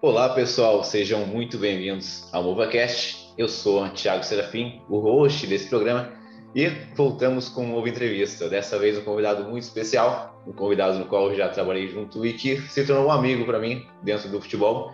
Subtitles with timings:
[0.00, 3.34] Olá, pessoal, sejam muito bem-vindos ao MovaCast.
[3.36, 6.12] Eu sou Thiago Serafim, o host desse programa,
[6.54, 8.48] e voltamos com uma nova entrevista.
[8.48, 12.32] Dessa vez, um convidado muito especial, um convidado no qual eu já trabalhei junto e
[12.32, 14.92] que se tornou um amigo para mim dentro do futebol.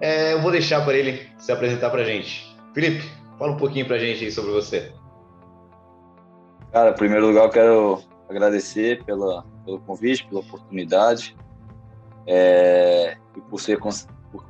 [0.00, 2.56] É, eu vou deixar para ele se apresentar para a gente.
[2.74, 3.08] Felipe,
[3.38, 4.92] fala um pouquinho para a gente aí sobre você.
[6.72, 11.36] Cara, em primeiro lugar, eu quero agradecer pela, pelo convite, pela oportunidade
[12.26, 13.78] é, e por, ser,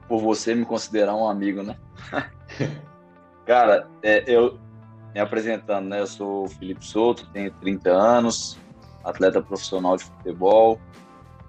[0.08, 1.76] por, você me considerar um amigo, né?
[3.46, 4.58] Cara, é, eu
[5.14, 6.00] me apresentando, né?
[6.00, 8.58] Eu sou o Felipe Souto, tenho 30 anos,
[9.04, 10.80] atleta profissional de futebol,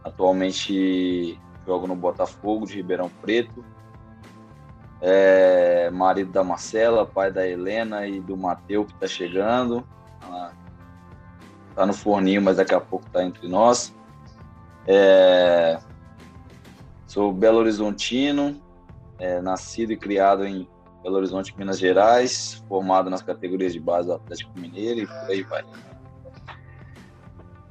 [0.04, 3.64] atualmente jogo no Botafogo de Ribeirão Preto,
[5.02, 9.86] é, marido da Marcela, pai da Helena e do Mateu que está chegando,
[11.76, 13.94] tá no forninho, mas daqui a pouco tá entre nós.
[14.88, 15.78] É,
[17.16, 18.62] sou Belo Horizontino,
[19.18, 20.68] é, nascido e criado em
[21.02, 25.42] Belo Horizonte, Minas Gerais, formado nas categorias de base do Atlético Mineiro e por aí
[25.44, 25.64] vai.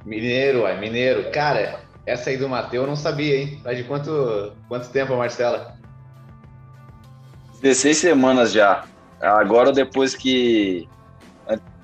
[0.03, 1.29] Mineiro, uai, Mineiro.
[1.29, 3.59] Cara, essa aí do Matheus eu não sabia, hein?
[3.63, 5.77] Faz de quanto, quanto tempo, Marcela?
[7.61, 8.85] 16 semanas já.
[9.21, 10.89] Agora, depois que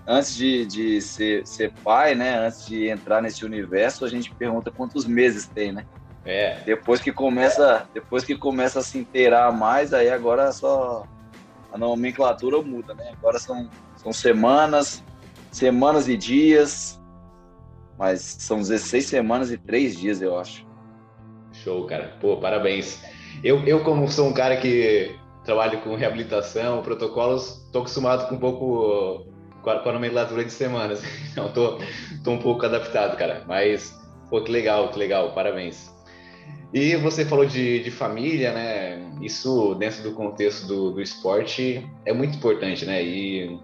[0.07, 2.39] antes de, de ser, ser pai, né?
[2.39, 5.85] Antes de entrar nesse universo, a gente pergunta quantos meses tem, né?
[6.25, 6.59] É.
[6.65, 11.03] Depois que começa, depois que começa a se inteirar mais, aí agora só
[11.71, 13.11] a nomenclatura muda, né?
[13.17, 15.03] Agora são, são semanas,
[15.51, 17.01] semanas e dias,
[17.97, 20.65] mas são 16 semanas e 3 dias, eu acho.
[21.51, 22.15] Show, cara.
[22.19, 23.03] Pô, parabéns.
[23.43, 28.39] Eu, eu como sou um cara que trabalho com reabilitação, protocolos, tô acostumado com um
[28.39, 29.25] pouco
[29.61, 31.01] com a, com a nomenclatura de semanas.
[31.31, 31.79] Então, tô,
[32.25, 33.45] tô um pouco adaptado, cara.
[33.47, 33.97] Mas,
[34.29, 35.89] pô, que legal, que legal, parabéns.
[36.73, 39.11] E você falou de, de família, né?
[39.21, 43.03] Isso, dentro do contexto do, do esporte, é muito importante, né?
[43.03, 43.59] E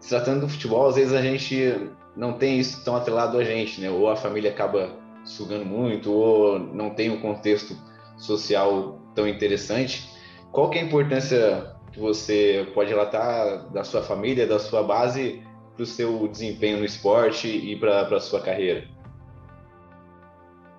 [0.00, 1.74] se tratando do futebol, às vezes a gente
[2.16, 3.90] não tem isso tão atrelado a gente, né?
[3.90, 4.90] Ou a família acaba
[5.24, 7.76] sugando muito, ou não tem um contexto
[8.16, 10.08] social tão interessante.
[10.52, 15.42] Qual que é a importância que você pode relatar da sua família, da sua base,
[15.74, 18.84] para o seu desempenho no esporte e para a sua carreira?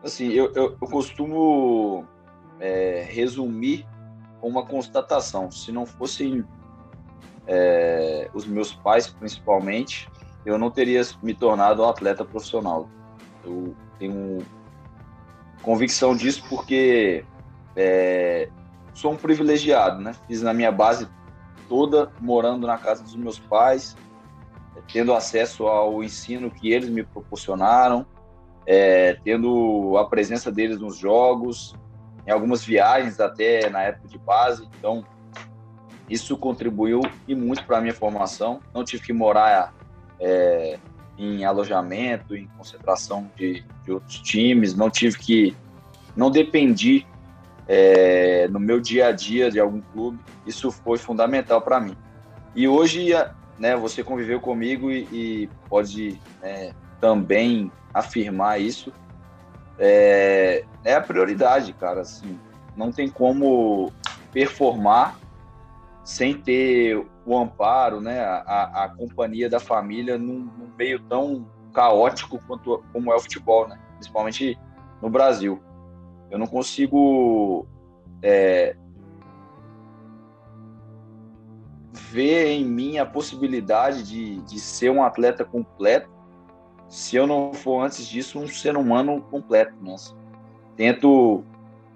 [0.03, 2.05] Assim, eu, eu, eu costumo
[2.59, 3.85] é, resumir
[4.39, 5.51] com uma constatação.
[5.51, 6.45] Se não fossem
[7.47, 10.09] é, os meus pais, principalmente,
[10.45, 12.89] eu não teria me tornado um atleta profissional.
[13.43, 14.39] Eu tenho
[15.61, 17.25] convicção disso porque
[17.75, 18.49] é,
[18.93, 20.15] sou um privilegiado, né?
[20.27, 21.07] Fiz na minha base
[21.67, 23.95] toda morando na casa dos meus pais,
[24.91, 28.05] tendo acesso ao ensino que eles me proporcionaram,
[28.65, 31.75] é, tendo a presença deles nos jogos,
[32.25, 34.67] em algumas viagens até na época de base.
[34.77, 35.03] Então,
[36.09, 38.59] isso contribuiu e muito para a minha formação.
[38.73, 39.73] Não tive que morar
[40.19, 40.77] é,
[41.17, 45.55] em alojamento, em concentração de, de outros times, não tive que.
[46.15, 47.05] Não dependi
[47.67, 51.95] é, no meu dia a dia de algum clube, isso foi fundamental para mim.
[52.55, 53.11] E hoje,
[53.59, 58.91] né, você conviveu comigo e, e pode né, também afirmar isso.
[59.77, 62.01] É, é, a prioridade, cara.
[62.01, 62.39] Assim,
[62.75, 63.91] não tem como
[64.31, 65.17] performar
[66.03, 72.39] sem ter o amparo, né, a, a companhia da família num, num meio tão caótico
[72.47, 73.79] quanto como é o futebol, né?
[73.93, 74.57] Principalmente
[75.01, 75.61] no Brasil.
[76.31, 77.67] Eu não consigo
[78.23, 78.75] é,
[81.93, 86.09] ver em mim a possibilidade de, de ser um atleta completo
[86.89, 89.73] se eu não for antes disso um ser humano completo.
[89.81, 89.95] Né?
[90.75, 91.43] Tento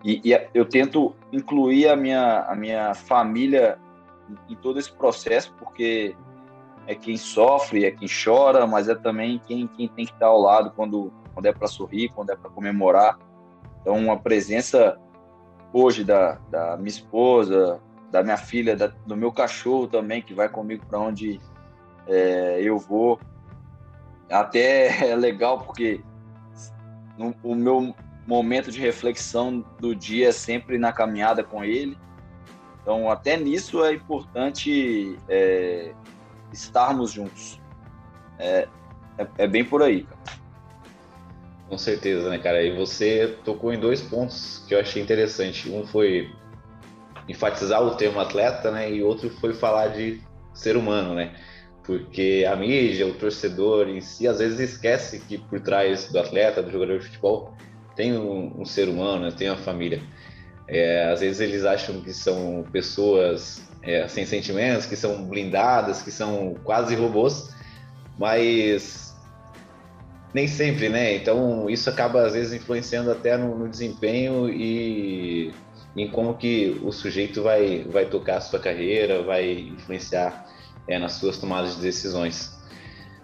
[0.04, 3.80] e, e, eu tento incluir a minha a minha família
[4.30, 6.16] em, em todo esse processo porque
[6.86, 10.40] é quem sofre, é quem chora, mas é também quem, quem tem que estar ao
[10.40, 13.18] lado quando, quando é para sorrir, quando é para comemorar.
[13.82, 14.98] Então, uma presença
[15.72, 17.80] hoje da, da minha esposa,
[18.12, 21.40] da minha filha, da, do meu cachorro também, que vai comigo para onde
[22.08, 23.20] é, eu vou.
[24.34, 26.02] Até é legal porque
[27.18, 27.96] no, o meu
[28.26, 31.98] momento de reflexão do dia é sempre na caminhada com ele.
[32.82, 35.94] Então, até nisso é importante é,
[36.52, 37.62] estarmos juntos.
[38.40, 38.68] É,
[39.18, 40.22] é, é bem por aí, cara.
[41.70, 42.62] Com certeza, né, cara?
[42.62, 45.70] E você tocou em dois pontos que eu achei interessante.
[45.70, 46.30] Um foi
[47.28, 48.92] enfatizar o termo atleta, né?
[48.92, 50.22] E outro foi falar de
[50.54, 51.34] ser humano, né?
[51.86, 56.64] Porque a mídia, o torcedor em si, às vezes esquece que por trás do atleta,
[56.64, 57.54] do jogador de futebol,
[57.96, 60.02] tem um, um ser humano, tem uma família.
[60.68, 66.12] É, às vezes eles acham que são pessoas é, sem sentimentos, que são blindadas, que
[66.12, 67.54] são quase robôs,
[68.18, 69.14] mas
[70.34, 71.16] nem sempre, né?
[71.16, 75.54] Então isso acaba às vezes influenciando até no, no desempenho e
[75.96, 80.46] em como que o sujeito vai, vai tocar a sua carreira, vai influenciar
[80.88, 82.58] é, nas suas tomadas de decisões.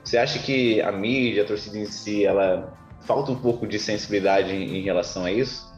[0.03, 4.51] Você acha que a mídia, a torcida em si, ela falta um pouco de sensibilidade
[4.51, 5.69] em, em relação a isso?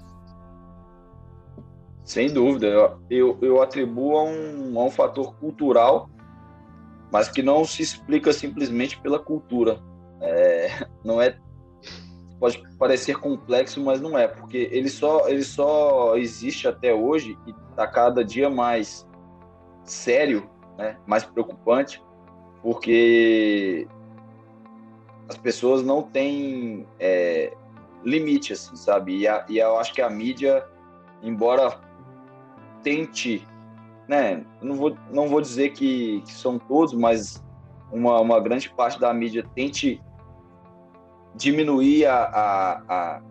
[2.03, 2.67] Sem dúvida,
[3.09, 6.09] eu, eu, atribuo a um, a um fator cultural,
[7.11, 9.79] mas que não se explica simplesmente pela cultura.
[10.19, 11.37] É, não é
[12.41, 17.51] pode parecer complexo, mas não é, porque ele só, ele só existe até hoje e
[17.69, 19.07] está cada dia mais
[19.83, 20.49] sério,
[20.81, 22.03] né, mais preocupante,
[22.61, 23.87] porque
[25.29, 27.55] as pessoas não têm é,
[28.03, 29.19] limite, assim, sabe?
[29.19, 30.67] E, a, e eu acho que a mídia,
[31.21, 31.79] embora
[32.83, 33.47] tente,
[34.07, 37.43] né, não vou, não vou dizer que, que são todos, mas
[37.91, 40.01] uma, uma grande parte da mídia tente
[41.35, 43.21] diminuir a, a, a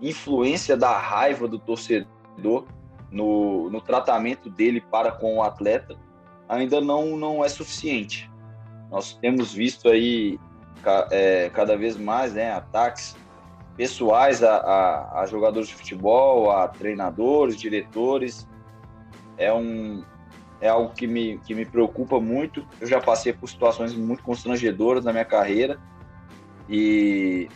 [0.00, 2.64] influência da raiva do torcedor
[3.10, 5.96] no, no tratamento dele para com o atleta,
[6.48, 8.30] ainda não, não é suficiente.
[8.90, 10.38] Nós temos visto aí
[11.10, 13.16] é, cada vez mais né, ataques
[13.76, 18.48] pessoais a, a, a, jogadores de futebol, a treinadores, diretores.
[19.36, 20.02] É, um,
[20.60, 22.66] é algo que me, que me preocupa muito.
[22.80, 25.78] Eu já passei por situações muito constrangedoras na minha carreira
[26.68, 27.48] e,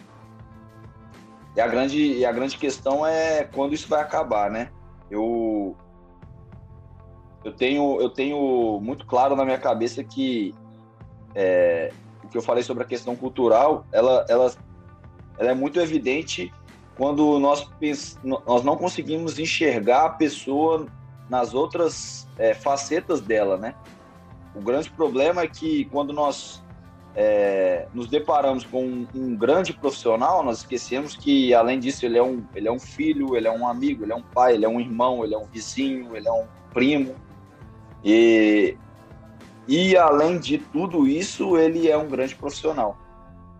[1.56, 4.70] e, a, grande, e a grande questão é quando isso vai acabar, né?
[5.10, 5.76] Eu,
[7.44, 10.54] eu, tenho, eu tenho muito claro na minha cabeça que
[11.34, 11.92] é,
[12.22, 14.52] o que eu falei sobre a questão cultural, ela, ela,
[15.38, 16.52] ela é muito evidente
[16.96, 17.68] quando nós,
[18.22, 20.86] nós não conseguimos enxergar a pessoa
[21.28, 23.74] nas outras é, facetas dela, né?
[24.54, 26.62] O grande problema é que quando nós
[27.14, 32.22] é, nos deparamos com um, um, grande profissional, nós esquecemos que, além disso, ele é,
[32.22, 34.68] um, ele é um filho, ele é um amigo, ele é um pai, ele é
[34.68, 37.14] um irmão, ele é um vizinho, ele é um primo.
[38.04, 38.76] E,
[39.68, 42.98] e além de tudo isso, ele é um grande profissional.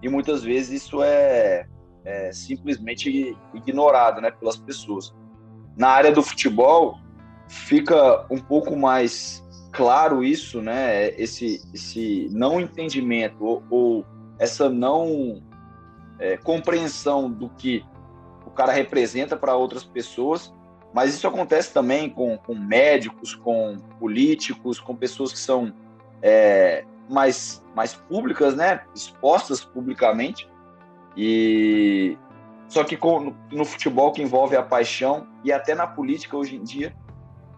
[0.02, 1.66] E muitas vezes isso é,
[2.04, 5.14] é simplesmente ignorado né, pelas pessoas.
[5.76, 6.98] Na área do futebol,
[7.48, 11.08] fica um pouco mais claro isso, né?
[11.20, 14.06] Esse, esse não entendimento ou, ou
[14.38, 15.42] essa não
[16.18, 17.84] é, compreensão do que
[18.46, 20.52] o cara representa para outras pessoas.
[20.92, 25.72] Mas isso acontece também com, com médicos, com políticos, com pessoas que são
[26.20, 28.82] é, mais, mais públicas, né?
[28.94, 30.48] Expostas publicamente.
[31.16, 32.16] E
[32.68, 36.62] só que com, no futebol que envolve a paixão e até na política hoje em
[36.62, 36.94] dia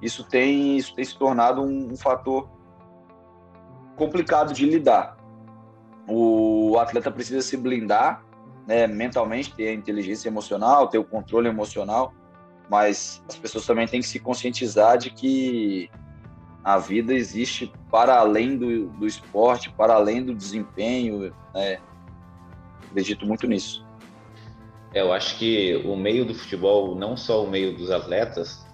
[0.03, 2.49] isso tem, isso tem se tornado um, um fator
[3.97, 5.17] complicado de lidar.
[6.07, 8.23] O atleta precisa se blindar
[8.67, 12.13] né, mentalmente, ter a inteligência emocional, ter o controle emocional,
[12.69, 15.91] mas as pessoas também têm que se conscientizar de que
[16.63, 21.33] a vida existe para além do, do esporte, para além do desempenho.
[21.55, 21.79] Né?
[22.91, 23.85] Acredito muito nisso.
[24.95, 28.65] É, eu acho que o meio do futebol, não só o meio dos atletas,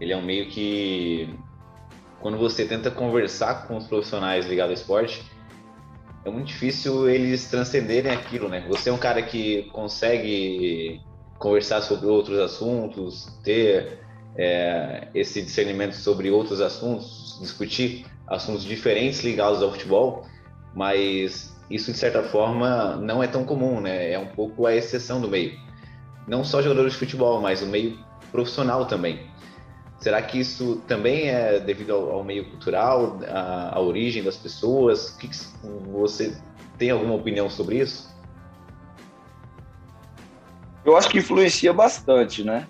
[0.00, 1.28] ele é um meio que
[2.20, 5.24] quando você tenta conversar com os profissionais ligados ao esporte,
[6.24, 8.66] é muito difícil eles transcenderem aquilo, né?
[8.68, 11.00] Você é um cara que consegue
[11.38, 14.00] conversar sobre outros assuntos, ter
[14.36, 20.26] é, esse discernimento sobre outros assuntos, discutir assuntos diferentes ligados ao futebol,
[20.74, 24.12] mas isso de certa forma não é tão comum, né?
[24.12, 25.58] É um pouco a exceção do meio.
[26.26, 27.98] Não só jogadores de futebol, mas o meio
[28.30, 29.26] profissional também.
[29.98, 35.10] Será que isso também é devido ao, ao meio cultural, à, origem das pessoas?
[35.10, 35.36] Que que,
[35.90, 36.36] você
[36.76, 38.14] tem alguma opinião sobre isso?
[40.86, 42.68] Eu acho que influencia bastante, né?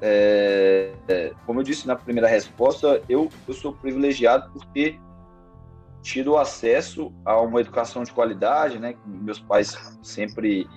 [0.00, 5.00] É, é, como eu disse na primeira resposta, eu, eu sou privilegiado por ter
[6.00, 8.92] tido acesso a uma educação de qualidade, né?
[8.92, 10.68] Que meus pais sempre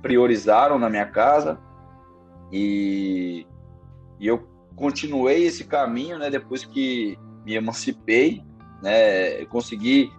[0.00, 1.58] priorizaram na minha casa
[2.52, 3.44] e,
[4.20, 6.30] e eu continuei esse caminho, né?
[6.30, 8.44] Depois que me emancipei,
[8.80, 9.44] né?
[9.46, 10.12] Consegui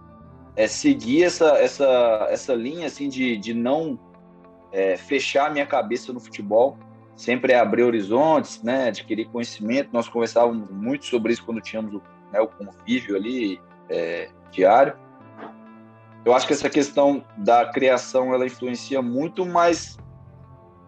[0.54, 3.98] é, seguir essa, essa, essa linha, assim, de, de não
[4.72, 6.78] é, fechar minha cabeça no futebol,
[7.16, 8.88] sempre abrir horizontes, né?
[8.88, 9.90] Adquirir conhecimento.
[9.92, 14.96] Nós conversávamos muito sobre isso quando tínhamos o, né, o convívio ali é, diário.
[16.24, 19.98] Eu acho que essa questão da criação ela influencia muito, mas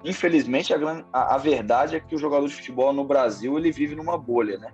[0.04, 4.18] infelizmente, a, a, verdade é que o jogador de futebol no Brasil ele vive numa
[4.18, 4.72] bolha, né?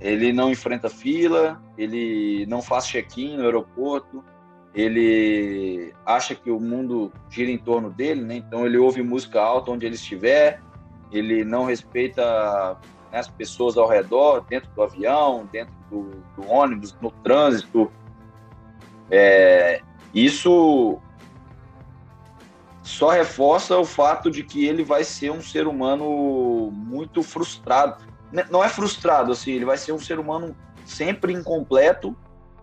[0.00, 4.24] Ele não enfrenta fila, ele não faz check-in no aeroporto,
[4.74, 8.36] ele acha que o mundo gira em torno dele, né?
[8.36, 10.60] Então ele ouve música alta onde ele estiver,
[11.10, 12.78] ele não respeita
[13.10, 17.92] né, as pessoas ao redor, dentro do avião, dentro do, do ônibus, no trânsito.
[19.10, 19.82] É,
[20.14, 20.98] isso
[22.82, 28.02] só reforça o fato de que ele vai ser um ser humano muito frustrado.
[28.32, 32.16] Né, não é frustrado, assim, ele vai ser um ser humano sempre incompleto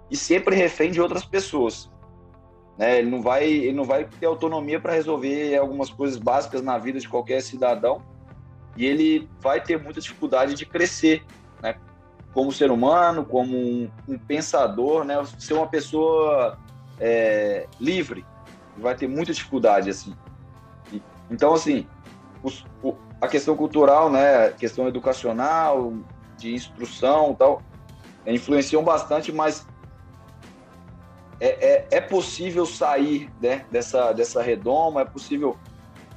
[0.09, 1.89] e sempre refém de outras pessoas.
[2.79, 2.99] Né?
[2.99, 6.97] Ele, não vai, ele não vai ter autonomia para resolver algumas coisas básicas na vida
[6.97, 8.01] de qualquer cidadão
[8.77, 11.25] e ele vai ter muita dificuldade de crescer,
[11.61, 11.75] né?
[12.33, 15.15] Como ser humano, como um, um pensador, né?
[15.37, 16.57] Ser uma pessoa
[16.97, 18.25] é, livre,
[18.77, 20.15] vai ter muita dificuldade assim.
[20.93, 21.85] E, então, assim,
[22.41, 24.45] os, o, a questão cultural, né?
[24.45, 25.93] A questão educacional,
[26.37, 27.61] de instrução, tal,
[28.25, 29.67] influenciam bastante, mas
[31.39, 35.57] é, é, é, possível sair né, dessa, dessa redoma, é possível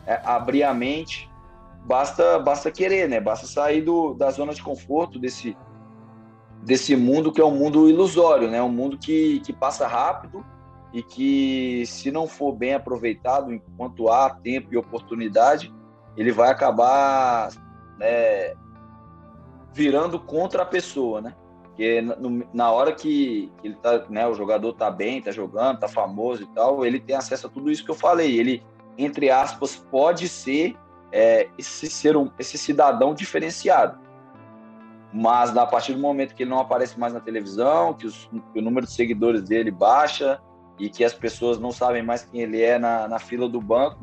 [0.06, 1.30] é, abrir a mente
[1.84, 3.20] basta basta querer, né?
[3.20, 5.56] Basta sair do, da zona de conforto desse
[6.62, 8.62] desse mundo que é um mundo ilusório, né?
[8.62, 10.44] Um mundo que, que passa rápido
[10.92, 15.74] e que se não for bem aproveitado enquanto há tempo e oportunidade,
[16.16, 17.50] ele vai acabar
[17.98, 18.54] né,
[19.72, 21.34] virando contra a pessoa, né?
[21.72, 22.04] Porque
[22.52, 26.46] na hora que, ele tá, né, o jogador tá bem, tá jogando, tá famoso e
[26.48, 28.38] tal, ele tem acesso a tudo isso que eu falei.
[28.38, 28.62] Ele,
[28.98, 30.76] entre aspas, pode ser
[31.10, 33.98] é, esse ser um, esse cidadão diferenciado.
[35.14, 38.58] Mas a partir do momento que ele não aparece mais na televisão, que, os, que
[38.58, 40.40] o número de seguidores dele baixa
[40.78, 43.98] e que as pessoas não sabem mais quem ele é na, na fila do banco,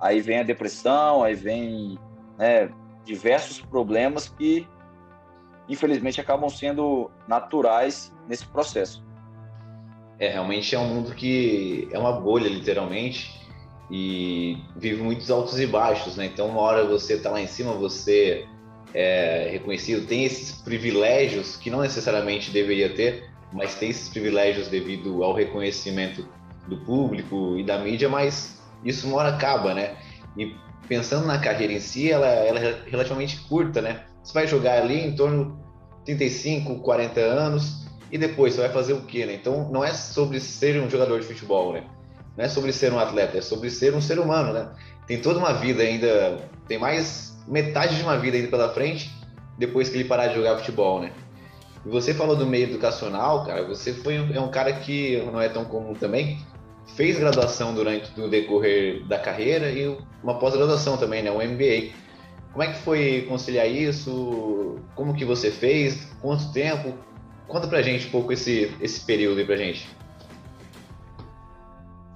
[0.00, 1.98] aí vem a depressão, aí vem
[2.38, 2.70] né,
[3.04, 4.66] diversos problemas que
[5.68, 9.04] infelizmente acabam sendo naturais nesse processo.
[10.18, 13.38] É, realmente é um mundo que é uma bolha, literalmente,
[13.90, 16.26] e vive muitos altos e baixos, né?
[16.26, 18.46] Então, uma hora você está lá em cima, você
[18.94, 25.22] é reconhecido, tem esses privilégios que não necessariamente deveria ter, mas tem esses privilégios devido
[25.22, 26.26] ao reconhecimento
[26.66, 29.96] do público e da mídia, mas isso uma hora acaba, né?
[30.36, 30.54] E
[30.88, 34.04] pensando na carreira em si, ela, ela é relativamente curta, né?
[34.26, 35.56] Você vai jogar ali em torno
[36.04, 39.34] de 35, 40 anos e depois você vai fazer o quê, né?
[39.34, 41.84] Então, não é sobre ser um jogador de futebol, né?
[42.36, 44.68] não é sobre ser um atleta, é sobre ser um ser humano, né?
[45.06, 49.10] Tem toda uma vida ainda, tem mais metade de uma vida ainda pela frente
[49.56, 51.12] depois que ele parar de jogar futebol, né?
[51.84, 55.48] E você falou do meio educacional, cara, você foi é um cara que não é
[55.48, 56.44] tão comum também,
[56.96, 61.94] fez graduação durante o decorrer da carreira e uma pós-graduação também, né, um MBA.
[62.56, 64.76] Como é que foi conciliar isso?
[64.94, 66.10] Como que você fez?
[66.22, 66.94] Quanto tempo?
[67.46, 69.86] Conta pra gente um pouco esse, esse período aí pra gente.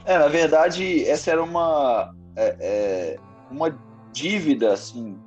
[0.07, 3.19] É, na verdade, essa era uma, é, é,
[3.51, 3.79] uma
[4.13, 5.19] dívida, assim,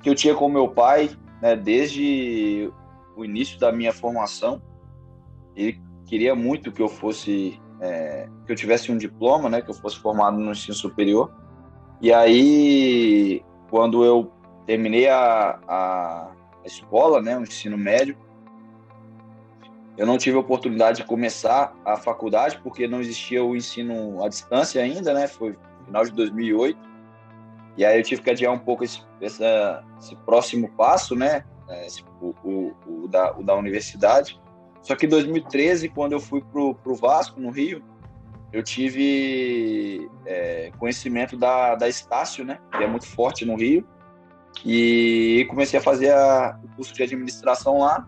[0.00, 1.10] que eu tinha com meu pai,
[1.42, 2.70] né, desde
[3.16, 4.62] o início da minha formação.
[5.56, 9.74] Ele queria muito que eu fosse, é, que eu tivesse um diploma, né, que eu
[9.74, 11.34] fosse formado no ensino superior.
[12.00, 14.30] E aí, quando eu
[14.66, 16.30] terminei a, a
[16.64, 18.16] escola, né, o ensino médio,
[19.96, 24.28] eu não tive a oportunidade de começar a faculdade porque não existia o ensino à
[24.28, 25.28] distância ainda, né?
[25.28, 26.76] Foi final de 2008.
[27.76, 31.44] E aí eu tive que adiar um pouco esse, essa, esse próximo passo, né?
[31.68, 34.40] É, esse, o, o, o, da, o da universidade.
[34.82, 37.82] Só que em 2013, quando eu fui para o Vasco, no Rio,
[38.52, 42.58] eu tive é, conhecimento da, da Estácio, né?
[42.76, 43.86] Que é muito forte no Rio.
[44.64, 48.06] E comecei a fazer a, o curso de administração lá.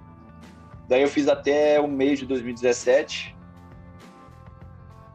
[0.89, 3.35] Daí eu fiz até o mês de 2017.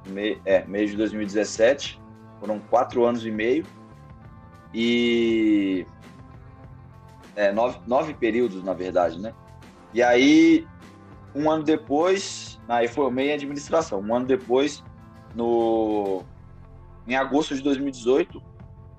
[0.07, 2.01] Me, é, mês de 2017.
[2.39, 3.65] Foram quatro anos e meio.
[4.73, 5.85] E.
[7.35, 9.33] É, nove, nove períodos, na verdade, né?
[9.93, 10.67] E aí,
[11.33, 14.01] um ano depois, aí formei em administração.
[14.01, 14.83] Um ano depois,
[15.33, 16.23] no,
[17.07, 18.41] em agosto de 2018,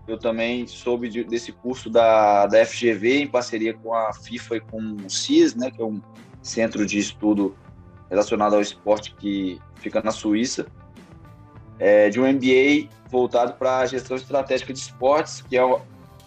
[0.07, 4.61] eu também soube de, desse curso da, da FGV em parceria com a FIFA e
[4.61, 6.01] com o CIS, né, que é um
[6.43, 7.57] centro de estudo
[8.11, 10.67] relacionado ao esporte que fica na Suíça,
[11.79, 15.61] é, de um MBA voltado para a gestão estratégica de esportes, que é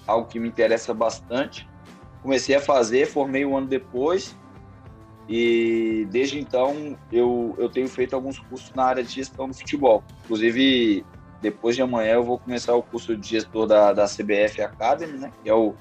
[0.08, 1.68] algo que me interessa bastante.
[2.22, 4.36] Comecei a fazer, formei um ano depois,
[5.28, 10.04] e desde então eu, eu tenho feito alguns cursos na área de gestão do futebol.
[10.24, 11.06] Inclusive,
[11.42, 15.32] depois de amanhã eu vou começar o curso de gestor da, da CBF Academy, né?
[15.44, 15.76] Que é o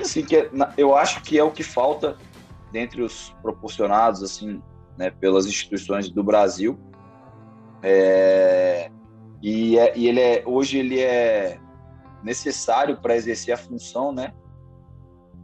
[0.00, 2.16] assim que é, eu acho que é o que falta
[2.72, 4.60] dentre os proporcionados assim,
[4.98, 6.78] né, pelas instituições do Brasil.
[7.82, 8.90] É,
[9.40, 11.60] e, é, e ele é hoje ele é
[12.22, 14.32] necessário para exercer a função, né,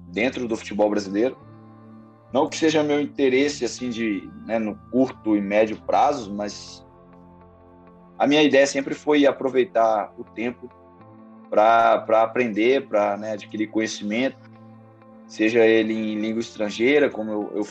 [0.09, 1.39] dentro do futebol brasileiro.
[2.33, 6.85] Não que seja meu interesse assim de, né, no curto e médio prazo, mas
[8.21, 10.69] a minha ideia sempre foi aproveitar o tempo
[11.49, 14.37] para aprender, para né, adquirir conhecimento,
[15.27, 17.67] seja ele em língua estrangeira, como eu, eu,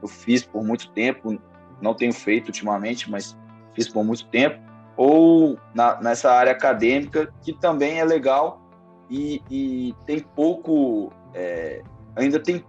[0.00, 1.38] eu, fiz por muito tempo,
[1.82, 3.36] não tenho feito ultimamente, mas
[3.74, 4.58] fiz por muito tempo,
[4.96, 8.62] ou na, nessa área acadêmica, que também é legal
[9.10, 11.82] e, e tem pouco, é,
[12.16, 12.64] ainda tem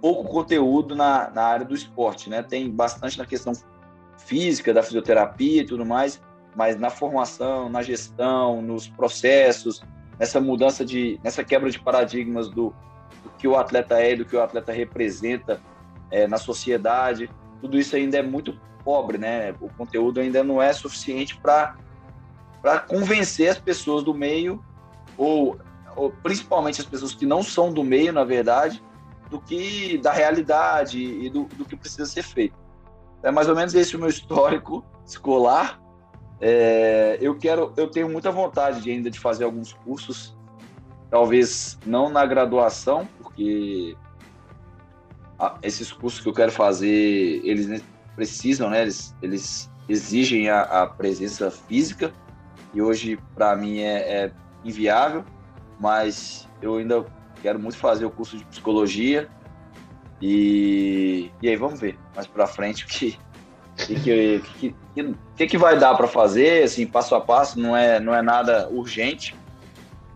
[0.00, 2.42] pouco conteúdo na, na área do esporte, né?
[2.42, 3.52] Tem bastante na questão
[4.18, 6.20] física, da fisioterapia e tudo mais,
[6.54, 9.82] mas na formação, na gestão, nos processos,
[10.18, 12.74] nessa mudança de, nessa quebra de paradigmas do,
[13.22, 15.60] do que o atleta é, do que o atleta representa
[16.10, 17.28] é, na sociedade,
[17.60, 19.54] tudo isso ainda é muito pobre, né?
[19.60, 21.76] O conteúdo ainda não é suficiente para
[22.64, 24.64] para convencer as pessoas do meio
[25.18, 25.58] ou,
[25.94, 28.82] ou principalmente as pessoas que não são do meio, na verdade,
[29.28, 32.56] do que da realidade e do, do que precisa ser feito.
[33.24, 35.82] É mais ou menos esse o meu histórico escolar
[36.46, 40.36] é, eu quero, eu tenho muita vontade de ainda de fazer alguns cursos,
[41.10, 43.96] talvez não na graduação, porque
[45.62, 47.82] esses cursos que eu quero fazer, eles
[48.14, 48.82] precisam, né?
[48.82, 52.12] Eles, eles exigem a, a presença física
[52.72, 54.32] e hoje para mim é, é
[54.64, 55.24] inviável,
[55.80, 57.04] mas eu ainda
[57.42, 59.28] quero muito fazer o curso de psicologia
[60.20, 63.18] e, e aí vamos ver mais para frente o que
[63.76, 67.98] que, que, que, que, que vai dar para fazer, assim, passo a passo, não é,
[67.98, 69.34] não é nada urgente,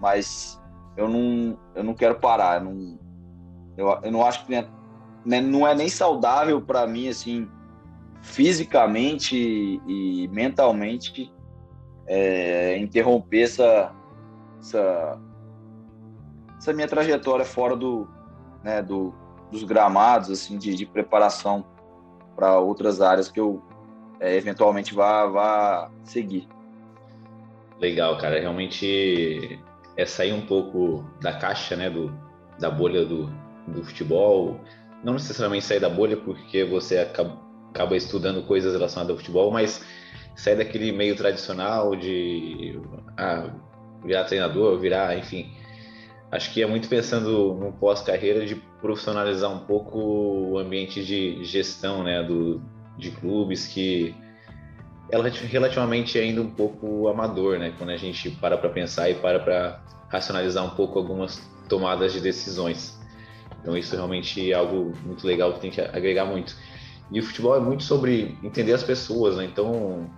[0.00, 0.60] mas
[0.96, 2.98] eu não, eu não quero parar, eu não,
[3.76, 4.52] eu, eu não acho que
[5.24, 7.48] né, não é nem saudável para mim, assim,
[8.22, 11.32] fisicamente e, e mentalmente,
[12.06, 13.92] é, interromper essa,
[14.60, 15.18] essa,
[16.56, 18.08] essa minha trajetória fora do,
[18.62, 19.12] né, do,
[19.50, 21.64] dos gramados, assim, de, de preparação
[22.36, 23.62] para outras áreas que eu
[24.20, 26.48] é, eventualmente vá, vá seguir.
[27.80, 28.40] Legal, cara.
[28.40, 29.60] Realmente
[29.96, 32.12] é sair um pouco da caixa, né, do,
[32.58, 33.30] da bolha do,
[33.66, 34.60] do futebol.
[35.04, 37.38] Não necessariamente sair da bolha porque você acaba,
[37.70, 39.84] acaba estudando coisas relacionadas ao futebol, mas
[40.36, 42.80] sair daquele meio tradicional de
[43.16, 43.50] ah,
[44.04, 45.52] virar treinador, virar, enfim,
[46.30, 52.02] acho que é muito pensando no pós-carreira de profissionalizar um pouco o ambiente de gestão
[52.02, 52.60] né, do,
[52.96, 54.14] de clubes que
[55.10, 57.72] é relativamente ainda um pouco amador, né?
[57.78, 62.20] Quando a gente para para pensar e para para racionalizar um pouco algumas tomadas de
[62.20, 62.98] decisões.
[63.60, 66.54] Então isso realmente é algo muito legal que tem que agregar muito.
[67.10, 69.44] E o futebol é muito sobre entender as pessoas, né?
[69.46, 70.10] Então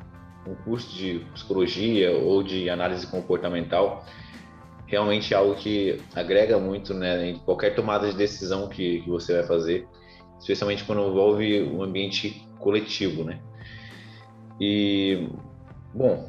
[0.46, 4.04] um curso de psicologia ou de análise comportamental
[4.90, 9.44] realmente algo que agrega muito né, em qualquer tomada de decisão que, que você vai
[9.44, 9.86] fazer,
[10.38, 13.40] especialmente quando envolve um ambiente coletivo, né?
[14.60, 15.28] E,
[15.94, 16.28] bom...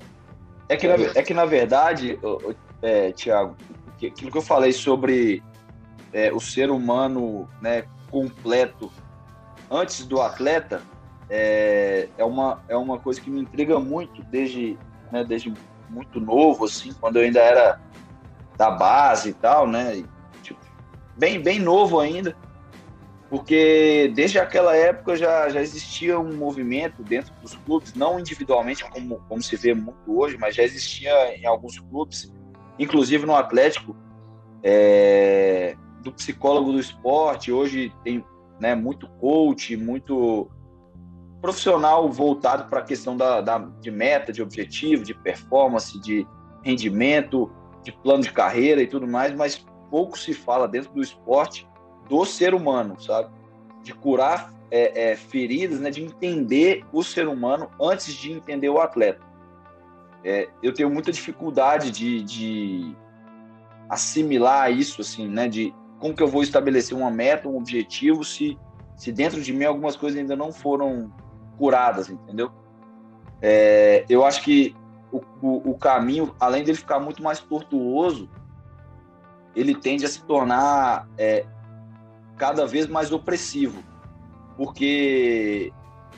[0.69, 2.17] É que, na, é que, na verdade,
[2.81, 3.57] é, Tiago,
[3.95, 5.43] aquilo que eu falei sobre
[6.13, 8.91] é, o ser humano né, completo
[9.69, 10.81] antes do atleta
[11.29, 14.77] é, é, uma, é uma coisa que me intriga muito desde,
[15.11, 15.51] né, desde
[15.89, 17.81] muito novo, assim, quando eu ainda era
[18.57, 20.03] da base e tal, né?
[20.41, 20.59] Tipo,
[21.17, 22.35] bem, bem novo ainda,
[23.29, 29.21] porque desde aquela época já, já existia um movimento dentro dos clubes, não individualmente como,
[29.29, 32.31] como se vê muito hoje, mas já existia em alguns clubes,
[32.77, 33.95] inclusive no Atlético,
[34.63, 37.51] é, do psicólogo do esporte.
[37.51, 38.23] Hoje tem
[38.59, 40.49] né, muito coach, muito
[41.41, 46.27] profissional voltado para a questão da, da, de meta, de objetivo, de performance, de
[46.63, 47.51] rendimento,
[47.83, 51.67] de plano de carreira e tudo mais, mas pouco se fala dentro do esporte
[52.07, 53.29] do ser humano, sabe?
[53.83, 55.89] De curar é, é, feridas, né?
[55.89, 59.21] De entender o ser humano antes de entender o atleta.
[60.23, 62.95] É, eu tenho muita dificuldade de, de,
[63.89, 65.47] assimilar isso, assim, né?
[65.47, 68.57] De como que eu vou estabelecer uma meta, um objetivo, se,
[68.95, 71.11] se dentro de mim algumas coisas ainda não foram
[71.57, 72.51] curadas, entendeu?
[73.41, 74.75] É, eu acho que
[75.11, 78.29] o, o, o caminho, além dele ficar muito mais tortuoso,
[79.55, 81.45] ele tende a se tornar é,
[82.37, 83.83] cada vez mais opressivo.
[84.55, 85.71] Porque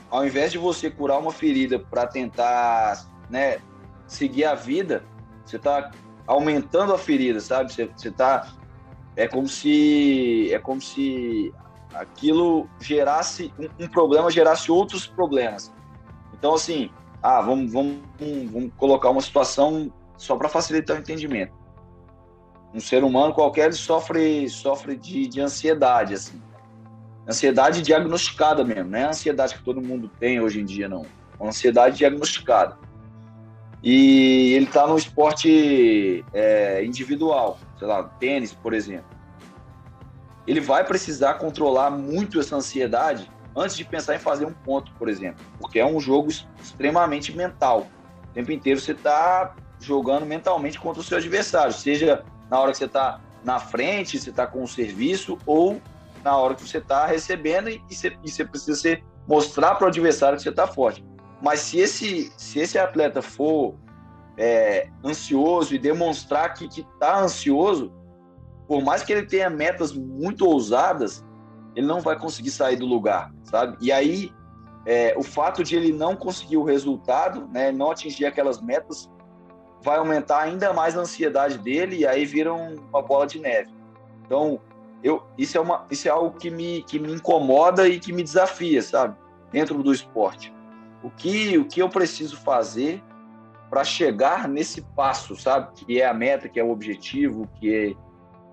[0.10, 3.58] ao invés de você curar uma ferida para tentar né,
[4.08, 5.03] seguir a vida,
[5.45, 5.91] você está
[6.27, 7.73] aumentando a ferida, sabe?
[7.73, 8.47] Você, você tá
[9.15, 11.53] é como se é como se
[11.93, 15.73] aquilo gerasse um, um problema, gerasse outros problemas.
[16.34, 16.91] Então assim,
[17.23, 17.99] ah, vamos vamos
[18.51, 21.53] vamos colocar uma situação só para facilitar o entendimento.
[22.73, 26.41] Um ser humano qualquer sofre sofre de, de ansiedade assim.
[27.27, 31.05] Ansiedade diagnosticada mesmo, não é a ansiedade que todo mundo tem hoje em dia não.
[31.39, 32.77] Uma ansiedade diagnosticada
[33.83, 39.05] e ele está no esporte é, individual, sei lá, tênis, por exemplo.
[40.47, 45.07] Ele vai precisar controlar muito essa ansiedade antes de pensar em fazer um ponto, por
[45.09, 46.29] exemplo, porque é um jogo
[46.61, 47.87] extremamente mental.
[48.29, 52.77] O tempo inteiro você está jogando mentalmente contra o seu adversário, seja na hora que
[52.77, 55.81] você está na frente, você está com o serviço, ou
[56.23, 59.87] na hora que você está recebendo e você, e você precisa ser, mostrar para o
[59.87, 61.03] adversário que você está forte.
[61.41, 63.75] Mas se esse, se esse atleta for
[64.37, 67.91] é, ansioso e demonstrar que está ansioso,
[68.67, 71.23] por mais que ele tenha metas muito ousadas,
[71.75, 73.77] ele não vai conseguir sair do lugar, sabe?
[73.81, 74.31] E aí,
[74.86, 79.09] é, o fato de ele não conseguir o resultado, né, não atingir aquelas metas,
[79.81, 83.71] vai aumentar ainda mais a ansiedade dele e aí vira uma bola de neve.
[84.25, 84.59] Então,
[85.03, 88.23] eu, isso, é uma, isso é algo que me, que me incomoda e que me
[88.23, 89.15] desafia, sabe?
[89.51, 90.53] Dentro do esporte
[91.03, 93.03] o que, o que eu preciso fazer
[93.69, 95.73] para chegar nesse passo, sabe?
[95.73, 97.93] Que é a meta, que é o objetivo, que é,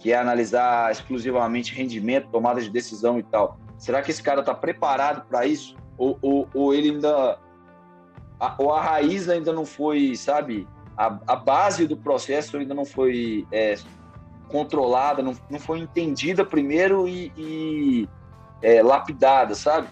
[0.01, 3.59] que é analisar exclusivamente rendimento, tomada de decisão e tal.
[3.77, 5.77] Será que esse cara está preparado para isso?
[5.97, 7.39] Ou, ou, ou, ele ainda.
[8.41, 10.67] A, ou a raiz ainda não foi, sabe?
[10.97, 13.77] A, a base do processo ainda não foi é,
[14.49, 18.09] controlada, não, não foi entendida primeiro e, e
[18.63, 19.89] é, lapidada, sabe?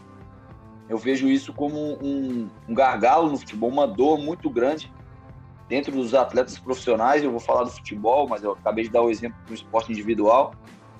[0.88, 4.90] Eu vejo isso como um, um gargalo no futebol, uma dor muito grande
[5.68, 7.22] dentro dos atletas profissionais.
[7.22, 10.54] Eu vou falar do futebol, mas eu acabei de dar o exemplo do esporte individual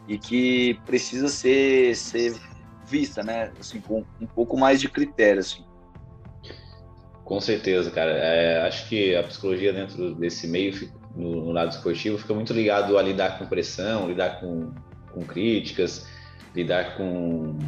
[0.06, 2.34] e que precisa ser, ser
[2.86, 3.52] vista, né?
[3.58, 5.64] Assim, com um pouco mais de critério, assim.
[7.24, 8.12] Com certeza, cara.
[8.12, 12.96] É, acho que a psicologia dentro desse meio, no, no, lado esportivo, fica muito ligado
[12.96, 14.72] a lidar com pressão, lidar com,
[15.12, 16.06] com críticas,
[16.54, 17.58] lidar com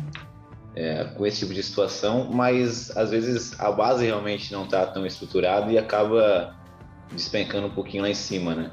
[0.74, 5.04] é, com esse tipo de situação, mas às vezes a base realmente não está tão
[5.04, 6.56] estruturada e acaba
[7.12, 8.70] despencando um pouquinho lá em cima, né?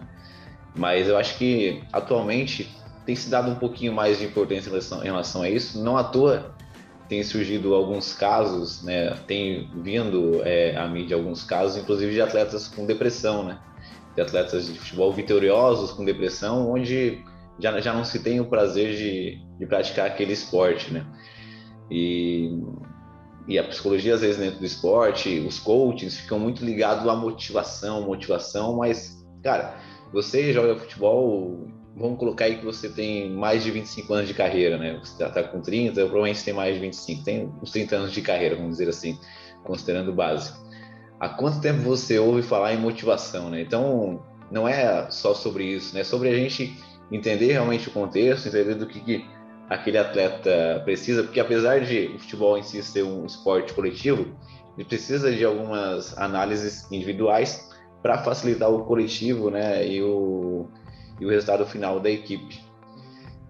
[0.76, 2.70] Mas eu acho que atualmente
[3.06, 5.82] tem se dado um pouquinho mais de importância em relação, em relação a isso.
[5.84, 6.56] Não à toa
[7.08, 9.12] tem surgido alguns casos, né?
[9.26, 13.60] Tem vindo é, à mídia alguns casos, inclusive de atletas com depressão, né?
[14.16, 17.24] De atletas de futebol vitoriosos com depressão, onde
[17.60, 21.06] já, já não se tem o prazer de, de praticar aquele esporte, né?
[21.90, 22.60] E,
[23.48, 28.02] e a psicologia, às vezes, dentro do esporte, os coachings ficam muito ligados à motivação,
[28.02, 29.78] motivação, mas, cara,
[30.12, 34.78] você joga futebol, vamos colocar aí que você tem mais de 25 anos de carreira,
[34.78, 35.00] né?
[35.02, 38.22] Você já tá com 30, provavelmente tem mais de 25, tem uns 30 anos de
[38.22, 39.18] carreira, vamos dizer assim,
[39.64, 40.58] considerando o básico.
[41.18, 43.62] Há quanto tempo você ouve falar em motivação, né?
[43.62, 46.02] Então, não é só sobre isso, né?
[46.02, 46.78] É sobre a gente
[47.10, 49.26] entender realmente o contexto, entender do que, que
[49.70, 54.28] aquele atleta precisa, porque apesar de o futebol em si ser um esporte coletivo,
[54.78, 57.70] ele precisa de algumas análises individuais
[58.02, 60.68] para facilitar o coletivo, né, e o,
[61.20, 62.60] e o resultado final da equipe.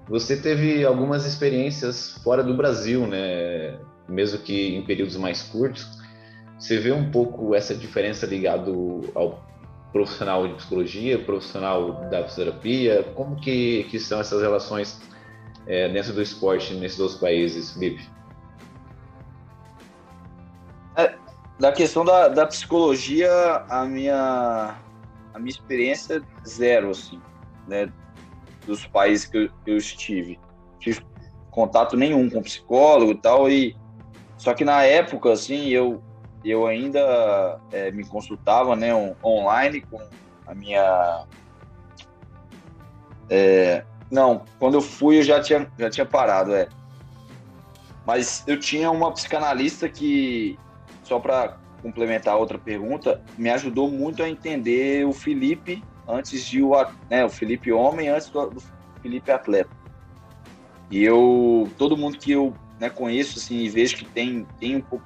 [0.10, 3.78] Você teve algumas experiências fora do Brasil, né,
[4.08, 5.86] mesmo que em períodos mais curtos.
[6.58, 9.46] Você vê um pouco essa diferença ligado ao
[9.92, 13.04] profissional de psicologia, profissional da fisioterapia?
[13.16, 15.00] Como que, que são essas relações
[15.68, 18.10] é, dentro do esporte nesses dois países, Felipe?
[20.96, 21.16] É,
[21.60, 23.30] da questão da, da psicologia,
[23.70, 24.76] a minha,
[25.34, 27.22] a minha experiência é zero, assim,
[27.68, 27.92] né?
[28.66, 30.40] Dos países que eu, eu estive.
[30.80, 31.02] Tive
[31.52, 33.76] contato nenhum com psicólogo e tal, e
[34.38, 36.02] só que na época, assim, eu,
[36.44, 40.00] eu ainda é, me consultava, né, online com
[40.46, 41.26] a minha
[43.30, 46.70] é, não, quando eu fui eu já tinha, já tinha parado, é.
[48.06, 50.58] Mas eu tinha uma psicanalista que,
[51.04, 56.74] só para complementar outra pergunta, me ajudou muito a entender o Felipe antes de o,
[57.10, 58.64] né, o Felipe homem antes do
[59.02, 59.70] Felipe atleta.
[60.90, 64.82] E eu, todo mundo que eu né, conheço assim e vejo que tem, tem um
[64.82, 65.04] pouco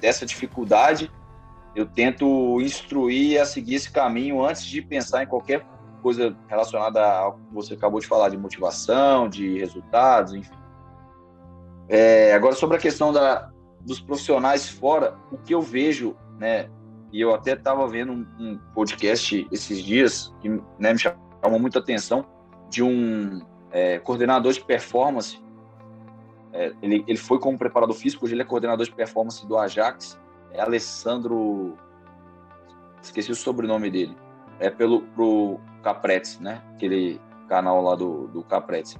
[0.00, 1.10] dessa dificuldade,
[1.74, 5.64] eu tento instruir a seguir esse caminho antes de pensar em qualquer
[6.00, 10.54] coisa relacionada ao que você acabou de falar, de motivação, de resultados, enfim.
[11.88, 16.68] É, agora, sobre a questão da, dos profissionais fora, o que eu vejo, né,
[17.12, 21.80] e eu até estava vendo um, um, podcast esses dias que né, me chamou muita
[21.80, 22.24] atenção
[22.68, 23.40] de um
[23.72, 25.42] é, coordenador de performance.
[26.52, 30.18] É, ele, ele foi como preparador físico, hoje ele é coordenador de performance do Ajax.
[30.52, 31.76] É Alessandro.
[33.02, 34.16] Esqueci o sobrenome dele.
[34.60, 36.62] É pelo pro Capretes, né?
[36.74, 38.96] Aquele canal lá do, do Capretes.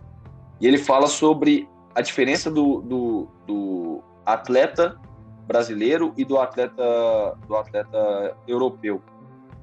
[0.61, 4.99] E ele fala sobre a diferença do, do, do atleta
[5.46, 9.03] brasileiro e do atleta do atleta europeu.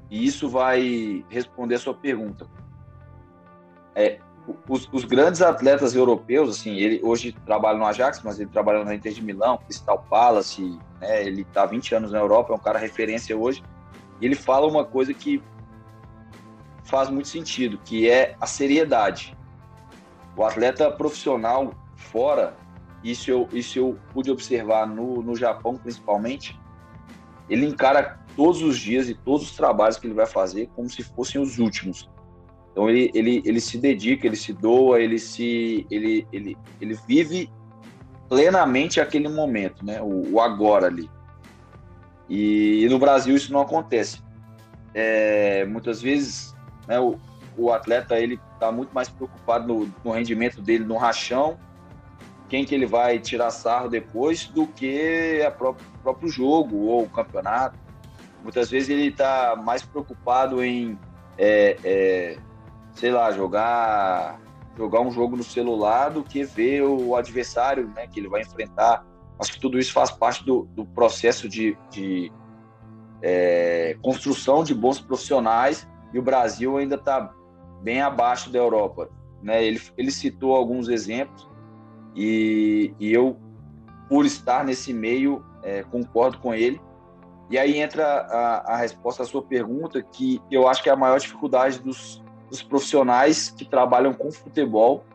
[0.10, 2.48] E isso vai responder a sua pergunta.
[3.96, 4.20] É,
[4.70, 8.96] os, os, grandes atletas europeus, assim, ele hoje trabalha no Ajax, mas ele trabalha na
[8.96, 12.80] Inter de Milão, Crystal Palace, né, ele está 20 anos na Europa, é um cara
[12.80, 13.64] referência hoje.
[14.22, 15.42] E ele fala uma coisa que
[16.88, 19.38] faz muito sentido, que é a seriedade.
[20.36, 22.56] O atleta profissional fora
[23.04, 26.60] isso eu, isso eu pude observar no, no Japão, principalmente.
[27.50, 31.04] Ele encara todos os dias e todos os trabalhos que ele vai fazer como se
[31.04, 32.10] fossem os últimos.
[32.72, 37.50] Então ele, ele, ele se dedica, ele se doa, ele se ele, ele, ele vive
[38.28, 40.02] plenamente aquele momento, né?
[40.02, 41.10] O, o agora ali.
[42.30, 44.22] E, e, no Brasil isso não acontece.
[44.94, 46.54] É, muitas vezes,
[46.88, 47.20] né, o,
[47.58, 51.58] o atleta ele está muito mais preocupado no, no rendimento dele no rachão
[52.50, 57.10] quem que ele vai tirar sarro depois do que o próprio, próprio jogo ou o
[57.10, 57.78] campeonato.
[58.42, 60.98] Muitas vezes ele está mais preocupado em,
[61.38, 62.38] é, é,
[62.94, 64.40] sei lá, jogar
[64.78, 69.04] jogar um jogo no celular do que ver o adversário né, que ele vai enfrentar.
[69.40, 72.32] Acho que tudo isso faz parte do, do processo de, de
[73.24, 77.34] é, construção de bons profissionais e o Brasil ainda está
[77.82, 79.10] bem abaixo da Europa.
[79.42, 79.64] Né?
[79.64, 81.48] Ele, ele citou alguns exemplos,
[82.16, 83.38] e, e eu,
[84.10, 86.82] por estar nesse meio, é, concordo com ele.
[87.50, 90.96] E aí entra a, a, resposta à sua pergunta, que eu acho que é a
[90.96, 95.06] maior dificuldade dos, dos profissionais que trabalham com futebol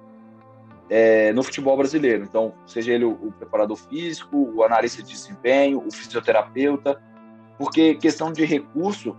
[0.88, 2.24] é, no futebol brasileiro.
[2.24, 7.02] Então, seja ele o, o, preparador físico, o analista de desempenho, o fisioterapeuta,
[7.58, 9.16] porque questão de recurso,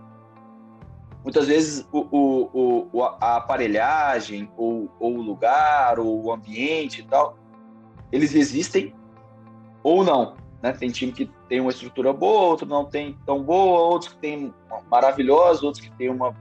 [1.24, 7.04] muitas vezes o, o, o a aparelhagem, ou, ou o lugar, ou o ambiente e
[7.04, 7.36] tal,
[8.12, 8.94] eles existem
[9.82, 10.36] ou não.
[10.62, 10.72] Né?
[10.72, 14.54] Tem time que tem uma estrutura boa, outro não tem tão boa, outros que tem
[14.90, 16.36] maravilhosa, outros que tem uma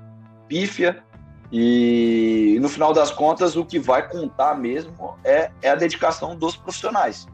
[0.47, 1.03] pífia.
[1.51, 6.57] E no final das contas, o que vai contar mesmo é, é a dedicação dos
[6.57, 7.27] profissionais.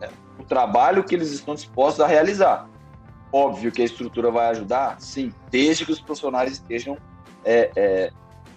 [0.00, 0.08] Né?
[0.38, 2.68] O trabalho que eles estão dispostos a realizar.
[3.32, 6.98] Óbvio que a estrutura vai ajudar, sim, desde que os profissionais estejam
[7.44, 8.10] é, é,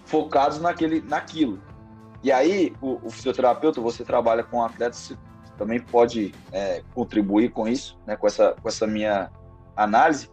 [0.04, 1.62] focados naquele, naquilo.
[2.22, 5.18] E aí, o, o fisioterapeuta, você trabalha com atletas, você
[5.56, 9.30] também pode é, contribuir com isso, né, com, essa, com essa minha
[9.76, 10.28] análise.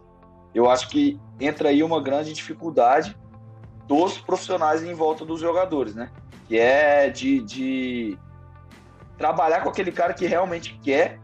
[0.54, 3.16] Eu acho que entra aí uma grande dificuldade
[3.86, 6.10] dos profissionais em volta dos jogadores, né?
[6.46, 8.18] Que é de, de
[9.16, 11.18] trabalhar com aquele cara que realmente quer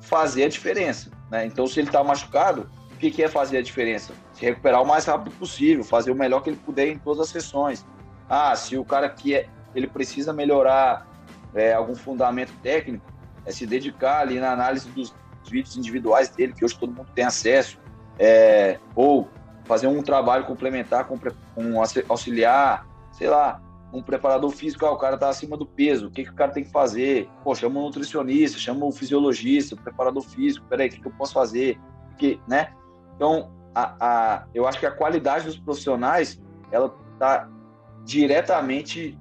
[0.00, 1.10] fazer a diferença.
[1.34, 1.46] Né?
[1.46, 4.12] Então, se ele está machucado, o que, que é fazer a diferença?
[4.34, 7.28] Se recuperar o mais rápido possível, fazer o melhor que ele puder em todas as
[7.28, 7.84] sessões.
[8.28, 11.08] Ah, se o cara que é, ele precisa melhorar
[11.52, 13.04] é, algum fundamento técnico,
[13.44, 15.12] é se dedicar ali na análise dos
[15.50, 17.80] vídeos individuais dele, que hoje todo mundo tem acesso,
[18.16, 19.28] é, ou
[19.64, 21.18] fazer um trabalho complementar com,
[21.56, 23.60] um auxiliar, sei lá,
[23.94, 26.50] um preparador físico, ah, o cara está acima do peso, o que, que o cara
[26.50, 27.30] tem que fazer?
[27.44, 31.12] Pô, chama um nutricionista, chama um fisiologista, um preparador físico, peraí, o que, que eu
[31.12, 31.78] posso fazer?
[32.18, 32.72] Que, né?
[33.14, 37.48] Então, a, a, eu acho que a qualidade dos profissionais, ela está
[38.04, 39.16] diretamente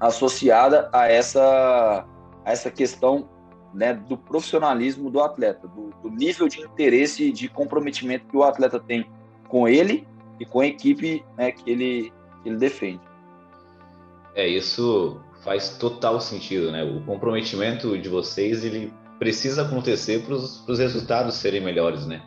[0.00, 2.06] associada a essa,
[2.44, 3.28] a essa questão
[3.74, 8.42] né, do profissionalismo do atleta, do, do, nível de interesse e de comprometimento que o
[8.42, 9.08] atleta tem
[9.46, 10.08] com ele
[10.40, 13.09] e com a equipe né, que, ele, que ele defende.
[14.34, 16.84] É, isso faz total sentido, né?
[16.84, 22.22] O comprometimento de vocês, ele precisa acontecer para os resultados serem melhores, né?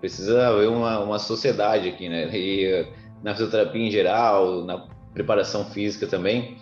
[0.00, 2.28] Precisa haver uma, uma sociedade aqui, né?
[2.36, 2.86] E
[3.22, 6.58] na fisioterapia em geral, na preparação física também,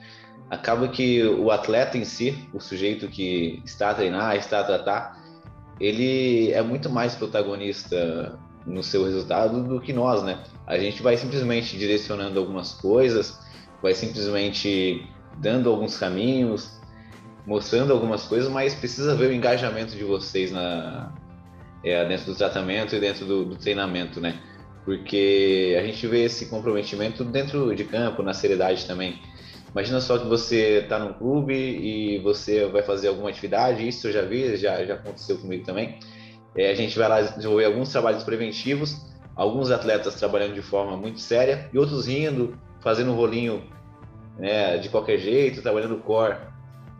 [0.51, 5.21] acaba que o atleta em si, o sujeito que está a treinar, está a tratar,
[5.81, 10.43] ele é muito mais protagonista no seu resultado do que nós, né?
[10.67, 13.41] A gente vai simplesmente direcionando algumas coisas,
[13.83, 15.05] vai simplesmente
[15.38, 16.81] dando alguns caminhos,
[17.47, 21.12] mostrando algumas coisas, mas precisa ver o engajamento de vocês na,
[21.85, 24.40] é, dentro do tratamento e dentro do, do, treinamento, né?
[24.85, 29.21] Porque a gente vê esse comprometimento dentro de campo, na seriedade também.
[29.71, 34.12] Imagina só que você está num clube e você vai fazer alguma atividade, isso eu
[34.12, 35.99] já vi, já, já aconteceu comigo também.
[36.55, 38.97] É, a gente vai lá desenvolver alguns trabalhos preventivos,
[39.35, 43.62] alguns atletas trabalhando de forma muito séria e outros rindo, fazendo um rolinho
[44.38, 46.37] né, de qualquer jeito, trabalhando core.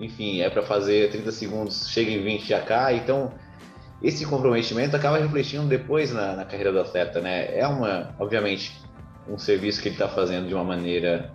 [0.01, 2.97] Enfim, é para fazer 30 segundos, chega em 20 já cai.
[2.97, 3.33] Então,
[4.03, 7.57] esse comprometimento acaba refletindo depois na, na carreira do atleta, né?
[7.57, 8.81] É uma, obviamente,
[9.29, 11.33] um serviço que ele está fazendo de uma maneira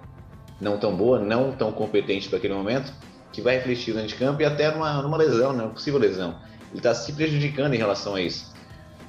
[0.60, 2.92] não tão boa, não tão competente para aquele momento,
[3.32, 5.64] que vai refletir dentro de campo e até numa, numa lesão, né?
[5.64, 6.40] uma possível lesão.
[6.70, 8.54] Ele está se prejudicando em relação a isso.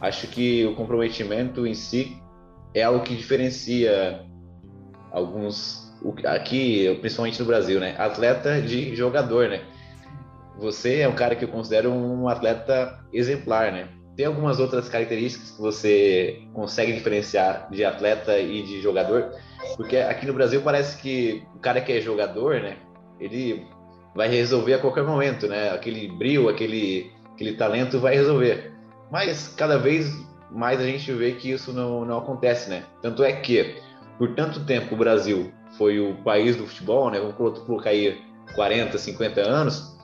[0.01, 2.16] Acho que o comprometimento em si
[2.74, 4.24] é algo que diferencia
[5.12, 5.88] alguns
[6.25, 7.94] aqui, principalmente no Brasil, né?
[7.99, 9.62] Atleta de jogador, né?
[10.59, 13.88] Você é um cara que eu considero um atleta exemplar, né?
[14.16, 19.31] Tem algumas outras características que você consegue diferenciar de atleta e de jogador,
[19.77, 22.77] porque aqui no Brasil parece que o cara que é jogador, né?
[23.21, 23.64] Ele
[24.14, 25.71] vai resolver a qualquer momento, né?
[25.71, 28.73] Aquele brilho, aquele, aquele talento vai resolver.
[29.11, 30.12] Mas cada vez
[30.51, 32.85] mais a gente vê que isso não, não acontece, né?
[33.01, 33.77] Tanto é que,
[34.18, 37.20] por tanto tempo, o Brasil foi o país do futebol, né?
[37.20, 38.20] Vamos colocar aí
[38.54, 39.96] 40, 50 anos.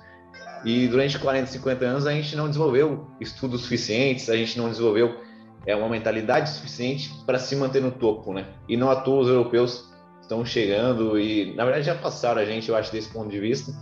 [0.64, 5.20] E durante 40, 50 anos a gente não desenvolveu estudos suficientes, a gente não desenvolveu
[5.66, 8.46] é, uma mentalidade suficiente para se manter no topo, né?
[8.68, 12.68] E não à toa os europeus estão chegando e, na verdade, já passaram a gente,
[12.68, 13.72] eu acho, desse ponto de vista,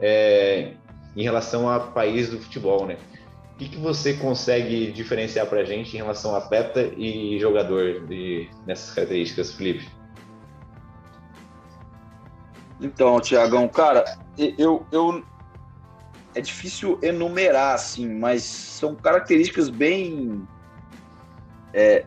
[0.00, 0.72] é,
[1.16, 2.96] em relação a país do futebol, né?
[3.54, 8.04] O que, que você consegue diferenciar para a gente em relação a atleta e jogador
[8.06, 9.88] de, nessas características, Felipe?
[12.80, 14.04] Então, Tiagão, cara,
[14.36, 15.24] eu, eu
[16.34, 20.44] é difícil enumerar assim, mas são características bem
[21.72, 22.04] é,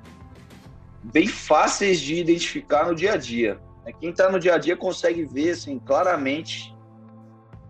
[1.02, 3.58] bem fáceis de identificar no dia a dia.
[4.02, 6.76] Quem está no dia a dia consegue ver assim claramente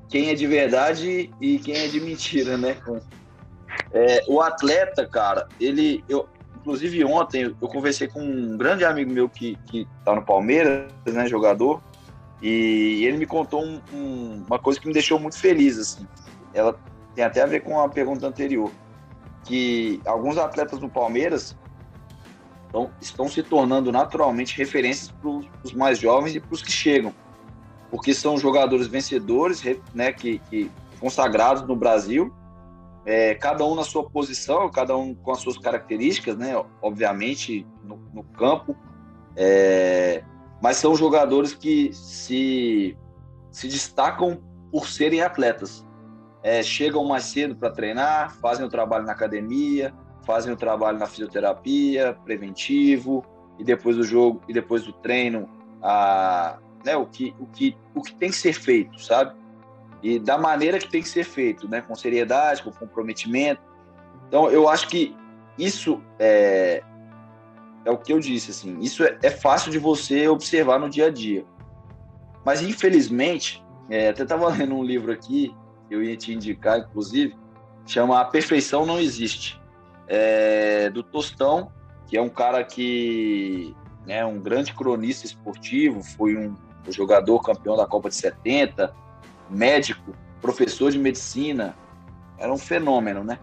[0.10, 2.76] quem é de verdade e quem é de mentira, né?
[3.92, 9.30] É, o atleta, cara, ele, eu, inclusive ontem eu conversei com um grande amigo meu
[9.30, 11.82] que, que tá no Palmeiras, né, jogador,
[12.42, 16.08] e ele me contou um, um, uma coisa que me deixou muito feliz, assim.
[16.54, 16.78] Ela
[17.16, 18.72] tem até a ver com a pergunta anterior,
[19.44, 21.58] que alguns atletas do Palmeiras
[22.66, 25.30] estão, estão se tornando naturalmente referências para
[25.64, 27.14] os mais jovens e para os que chegam,
[27.90, 29.64] porque são jogadores vencedores,
[29.94, 32.34] né, que, que consagrados no Brasil,
[33.08, 37.96] é, cada um na sua posição, cada um com as suas características, né, obviamente no,
[38.14, 38.76] no campo.
[39.34, 40.26] É,
[40.62, 42.98] mas são jogadores que se,
[43.50, 45.88] se destacam por serem atletas.
[46.44, 49.94] É, chegam mais cedo para treinar, fazem o trabalho na academia,
[50.26, 53.24] fazem o trabalho na fisioterapia, preventivo,
[53.58, 55.50] e depois do jogo e depois do treino,
[55.82, 59.34] a, né, o, que, o, que, o que tem que ser feito, sabe?
[60.02, 61.82] E da maneira que tem que ser feito, né?
[61.82, 63.62] com seriedade, com comprometimento.
[64.28, 65.16] Então, eu acho que
[65.58, 66.84] isso é,
[67.84, 71.08] é o que eu disse, assim, isso é, é fácil de você observar no dia
[71.08, 71.46] a dia.
[72.46, 75.56] Mas, infelizmente, é, até estava lendo um livro aqui,
[75.90, 77.36] eu ia te indicar, inclusive,
[77.86, 79.60] chama A Perfeição Não Existe,
[80.08, 81.72] é, do Tostão,
[82.06, 83.76] que é um cara que
[84.08, 86.56] é um grande cronista esportivo, foi um
[86.90, 88.94] jogador campeão da Copa de 70,
[89.50, 91.76] médico, professor de medicina,
[92.38, 93.40] era um fenômeno, né?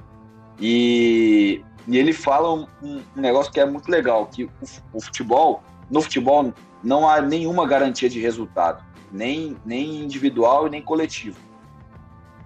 [0.61, 4.51] E e ele fala um, um, negócio que é muito legal, que o,
[4.93, 10.83] o, futebol, no futebol, não há nenhuma garantia de resultado, nem, nem individual e nem
[10.83, 11.39] coletivo.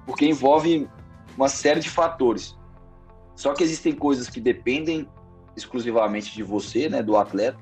[0.04, 0.88] Porque envolve
[1.36, 2.56] uma série de fatores.
[3.36, 5.08] Só que existem coisas que dependem
[5.56, 7.58] exclusivamente de você, né, do atleta,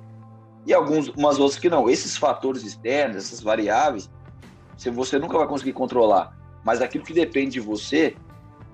[0.67, 1.89] e algumas umas outras que não.
[1.89, 4.11] Esses fatores externos, essas variáveis,
[4.91, 6.37] você nunca vai conseguir controlar.
[6.65, 8.17] Mas aquilo que depende de você,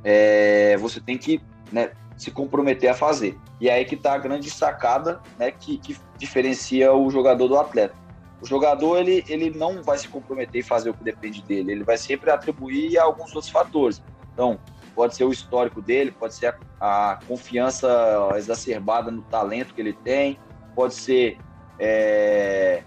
[0.03, 3.38] é, você tem que né, se comprometer a fazer.
[3.61, 7.59] E é aí que está a grande sacada né, que, que, diferencia o jogador do
[7.59, 7.95] atleta.
[8.41, 11.85] O jogador ele, ele não vai se comprometer e fazer o que depende dele, ele
[11.85, 14.03] vai sempre atribuir a alguns outros fatores.
[14.33, 14.59] Então,
[14.95, 17.88] pode ser o histórico dele, pode ser a, a confiança
[18.37, 20.38] exacerbada no talento que ele tem,
[20.75, 21.38] pode ser
[21.79, 22.83] é,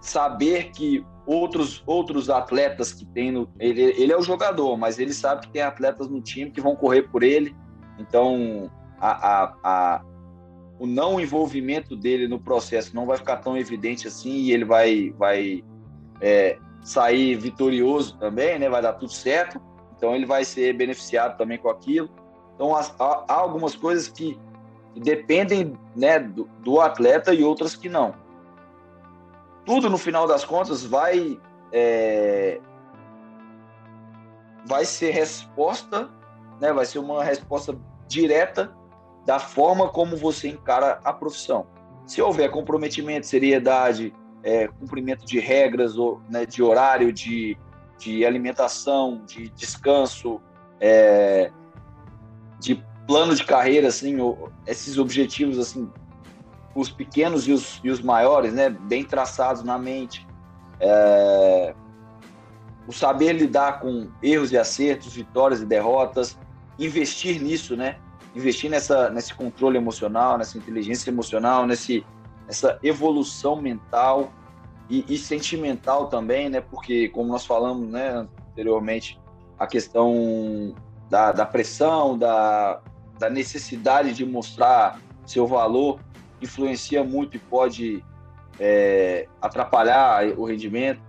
[0.00, 5.12] saber que outros outros atletas que tem no ele, ele é o jogador, mas ele
[5.12, 7.54] sabe que tem atletas no time que vão correr por ele
[7.98, 8.70] então,
[9.00, 10.04] a, a, a,
[10.78, 15.10] o não envolvimento dele no processo não vai ficar tão evidente assim e ele vai,
[15.18, 15.64] vai
[16.20, 18.68] é, sair vitorioso também, né?
[18.68, 19.60] vai dar tudo certo.
[19.96, 22.10] Então, ele vai ser beneficiado também com aquilo.
[22.54, 24.38] Então, há, há algumas coisas que
[24.94, 28.14] dependem né, do, do, atleta e outras que não.
[29.66, 31.38] Tudo, no final das contas, vai,
[31.72, 32.60] é,
[34.64, 36.08] vai ser resposta
[36.60, 36.72] né?
[36.72, 37.76] Vai ser uma resposta
[38.08, 38.72] direta
[39.24, 41.66] da forma como você encara a profissão.
[42.06, 47.58] Se houver comprometimento, seriedade, é, cumprimento de regras, ou, né, de horário, de,
[47.98, 50.40] de alimentação, de descanso,
[50.80, 51.50] é,
[52.60, 54.16] de plano de carreira, assim,
[54.66, 55.90] esses objetivos, assim,
[56.76, 60.26] os pequenos e os, e os maiores, né, bem traçados na mente.
[60.78, 61.74] É,
[62.86, 66.38] o saber lidar com erros e acertos, vitórias e derrotas,
[66.78, 67.96] investir nisso, né?
[68.34, 72.04] Investir nessa, nesse controle emocional, nessa inteligência emocional, nesse,
[72.46, 74.30] nessa evolução mental
[74.88, 76.60] e, e sentimental também, né?
[76.60, 79.18] Porque, como nós falamos né, anteriormente,
[79.58, 80.74] a questão
[81.08, 82.80] da, da pressão, da,
[83.18, 85.98] da necessidade de mostrar seu valor
[86.40, 88.04] influencia muito e pode
[88.58, 91.00] é, atrapalhar o rendimento.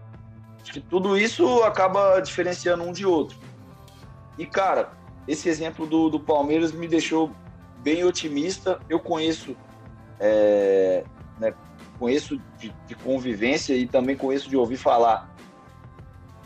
[0.61, 3.37] Acho que tudo isso acaba diferenciando um de outro.
[4.37, 4.91] E, cara,
[5.27, 7.31] esse exemplo do, do Palmeiras me deixou
[7.79, 8.79] bem otimista.
[8.89, 9.55] Eu conheço,
[10.19, 11.03] é,
[11.39, 11.53] né,
[11.97, 15.33] conheço de, de, convivência e também conheço de ouvir falar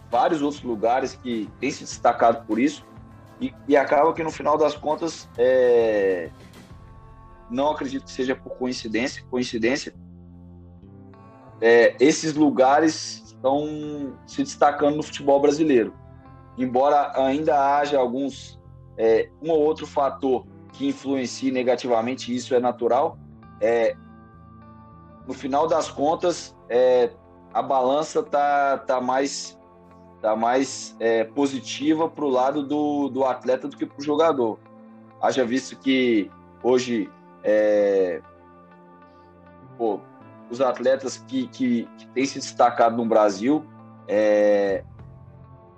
[0.10, 2.86] vários outros lugares que têm se destacado por isso.
[3.40, 6.30] E, e acaba que no final das contas, é,
[7.52, 9.94] não acredito que seja por coincidência, coincidência.
[11.60, 15.94] É, esses lugares estão se destacando no futebol brasileiro.
[16.58, 18.60] Embora ainda haja alguns
[18.98, 23.18] é, um ou outro fator que influencie negativamente, isso é natural.
[23.60, 23.96] É,
[25.28, 27.12] no final das contas, é,
[27.54, 29.60] a balança tá, tá mais
[30.22, 34.60] tá mais é, positiva para o lado do, do atleta do que para o jogador.
[35.20, 36.30] Haja visto que
[36.64, 37.10] hoje
[37.44, 38.22] é,
[39.78, 40.00] pô,
[40.50, 43.66] os atletas que, que, que têm se destacado no Brasil
[44.08, 44.84] é,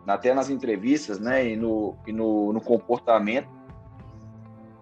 [0.07, 3.47] até nas entrevistas, né, e no, e no, no comportamento,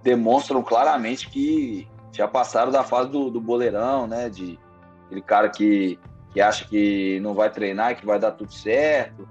[0.02, 4.58] demonstram claramente que já passaram da fase do, do boleirão, né, de
[5.06, 6.00] aquele cara que,
[6.32, 9.28] que acha que não vai treinar que vai dar tudo certo.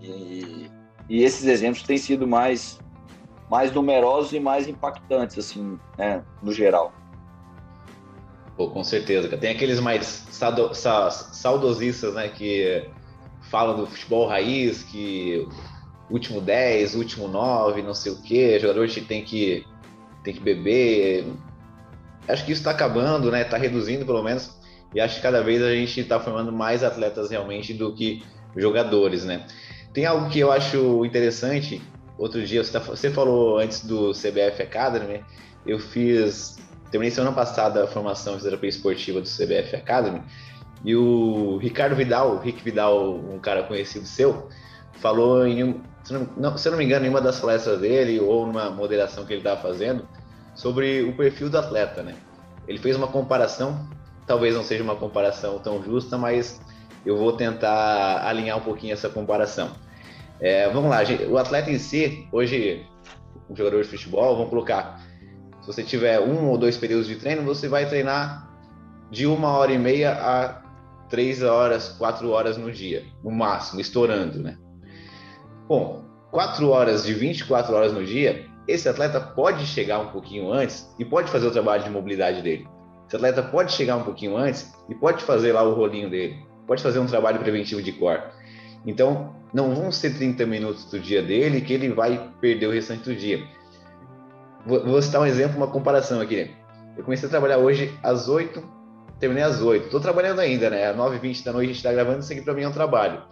[0.00, 0.70] E,
[1.08, 2.80] e esses exemplos têm sido mais,
[3.50, 6.92] mais numerosos e mais impactantes, assim, né, no geral.
[8.56, 9.28] Pô, com certeza.
[9.36, 12.88] Tem aqueles mais saudosistas, né, que
[13.50, 15.46] fala do futebol raiz, que
[16.10, 19.64] último 10, último 9, não sei o que, jogador tem que,
[20.24, 21.26] tem que beber.
[22.26, 23.42] Acho que isso está acabando, né?
[23.42, 24.58] Está reduzindo pelo menos.
[24.94, 28.22] E acho que cada vez a gente está formando mais atletas realmente do que
[28.56, 29.46] jogadores, né?
[29.92, 31.80] Tem algo que eu acho interessante.
[32.18, 35.24] Outro dia, você, tá, você falou antes do CBF Academy,
[35.64, 36.58] eu fiz.
[36.90, 40.22] Terminei semana passada a formação de terapia esportiva do CBF Academy
[40.84, 44.48] e o Ricardo Vidal, o Rick Vidal, um cara conhecido seu,
[44.94, 48.46] falou em, se não, se eu não me engano, em uma das palestras dele ou
[48.46, 50.08] numa moderação que ele estava fazendo,
[50.54, 52.14] sobre o perfil do atleta, né?
[52.66, 53.88] Ele fez uma comparação,
[54.26, 56.60] talvez não seja uma comparação tão justa, mas
[57.04, 59.70] eu vou tentar alinhar um pouquinho essa comparação.
[60.40, 62.86] É, vamos lá, o atleta em si, hoje,
[63.50, 65.00] um jogador de futebol, vamos colocar,
[65.60, 68.48] se você tiver um ou dois períodos de treino, você vai treinar
[69.10, 70.62] de uma hora e meia a
[71.08, 74.56] três horas, quatro horas no dia, no máximo, estourando, né?
[75.66, 80.94] Bom, quatro horas de 24 horas no dia, esse atleta pode chegar um pouquinho antes
[80.98, 82.68] e pode fazer o trabalho de mobilidade dele.
[83.06, 86.82] Esse atleta pode chegar um pouquinho antes e pode fazer lá o rolinho dele, pode
[86.82, 88.22] fazer um trabalho preventivo de core.
[88.88, 93.04] Então, não vão ser 30 minutos do dia dele que ele vai perder o restante
[93.04, 93.42] do dia.
[94.66, 96.50] Vou citar um exemplo, uma comparação aqui.
[96.96, 98.78] Eu comecei a trabalhar hoje às 8
[99.18, 99.86] terminei às 8.
[99.86, 100.86] Estou trabalhando ainda, né?
[100.86, 103.22] Às 9h20 da noite a gente está gravando, isso aqui para mim é um trabalho.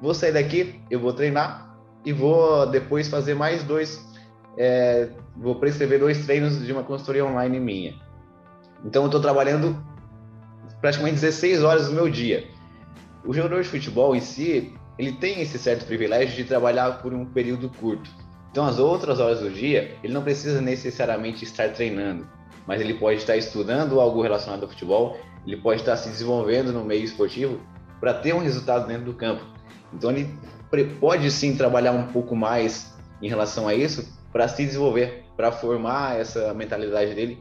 [0.00, 4.04] Vou sair daqui, eu vou treinar e vou depois fazer mais dois.
[4.56, 7.94] É, vou prescrever dois treinos de uma consultoria online minha.
[8.84, 9.76] Então eu estou trabalhando
[10.80, 12.44] praticamente 16 horas do meu dia.
[13.24, 17.24] O jogador de futebol em si, ele tem esse certo privilégio de trabalhar por um
[17.24, 18.10] período curto.
[18.50, 22.28] Então, as outras horas do dia, ele não precisa necessariamente estar treinando,
[22.66, 26.84] mas ele pode estar estudando algo relacionado ao futebol ele pode estar se desenvolvendo no
[26.84, 27.60] meio esportivo
[28.00, 29.44] para ter um resultado dentro do campo.
[29.92, 30.28] Então ele
[31.00, 36.18] pode sim trabalhar um pouco mais em relação a isso para se desenvolver, para formar
[36.18, 37.38] essa mentalidade dele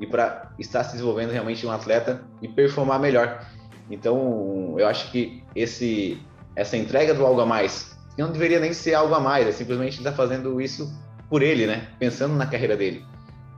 [0.00, 3.44] e para estar se desenvolvendo realmente um atleta e performar melhor.
[3.90, 6.20] Então, eu acho que esse
[6.58, 9.52] essa entrega do algo a mais, que não deveria nem ser algo a mais, é
[9.52, 10.92] simplesmente estar fazendo isso
[11.30, 11.86] por ele, né?
[12.00, 13.04] Pensando na carreira dele.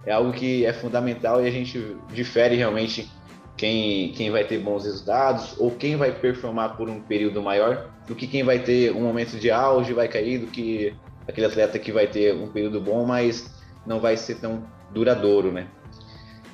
[0.05, 3.11] É algo que é fundamental e a gente difere realmente
[3.57, 8.14] quem, quem vai ter bons resultados ou quem vai performar por um período maior do
[8.14, 10.94] que quem vai ter um momento de auge, vai cair, do que
[11.26, 13.51] aquele atleta que vai ter um período bom, mas
[13.86, 15.68] não vai ser tão duradouro, né?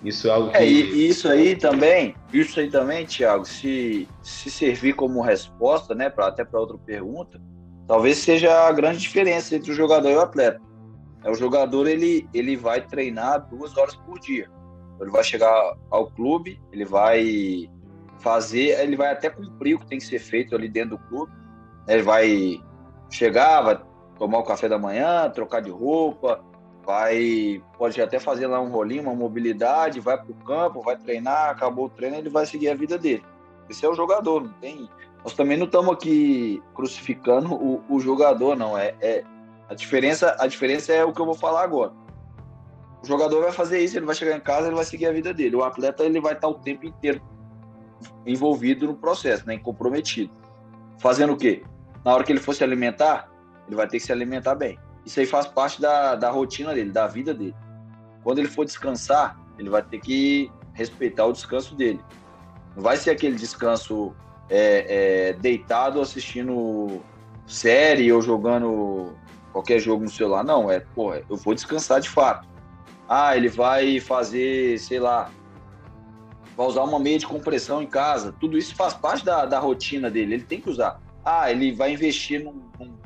[0.06, 0.56] Isso é algo que.
[0.56, 6.08] É, e isso aí também, isso aí também, Thiago, se, se servir como resposta, né,
[6.08, 7.40] pra, até para outra pergunta,
[7.88, 10.60] talvez seja a grande diferença entre o jogador e o atleta.
[11.24, 14.48] É, o jogador ele, ele vai treinar duas horas por dia.
[15.00, 17.68] Ele vai chegar ao clube, ele vai
[18.20, 21.32] fazer, ele vai até cumprir o que tem que ser feito ali dentro do clube.
[21.88, 22.62] Ele vai
[23.10, 23.82] chegar, vai
[24.16, 26.44] tomar o café da manhã, trocar de roupa,
[26.86, 31.50] vai pode até fazer lá um rolinho, uma mobilidade, vai para o campo, vai treinar,
[31.50, 33.24] acabou o treino, ele vai seguir a vida dele.
[33.68, 34.88] Esse é o jogador, não tem.
[35.24, 38.78] Nós também não estamos aqui crucificando o, o jogador, não.
[38.78, 39.24] É, é,
[39.68, 41.92] a diferença, a diferença é o que eu vou falar agora.
[43.02, 45.34] O jogador vai fazer isso, ele vai chegar em casa, ele vai seguir a vida
[45.34, 45.56] dele.
[45.56, 47.20] O atleta ele vai estar o tempo inteiro
[48.24, 50.32] envolvido no processo, né, comprometido.
[50.98, 51.64] Fazendo o quê?
[52.04, 53.28] Na hora que ele for se alimentar,
[53.66, 54.78] ele vai ter que se alimentar bem.
[55.06, 57.54] Isso aí faz parte da, da rotina dele, da vida dele.
[58.24, 62.00] Quando ele for descansar, ele vai ter que respeitar o descanso dele.
[62.74, 64.12] Não vai ser aquele descanso
[64.50, 67.00] é, é, deitado assistindo
[67.46, 69.14] série ou jogando
[69.52, 70.42] qualquer jogo no celular.
[70.42, 72.48] Não, é, pô, eu vou descansar de fato.
[73.08, 75.30] Ah, ele vai fazer, sei lá,
[76.56, 78.34] vai usar uma meia de compressão em casa.
[78.40, 81.00] Tudo isso faz parte da, da rotina dele, ele tem que usar.
[81.24, 83.05] Ah, ele vai investir num, num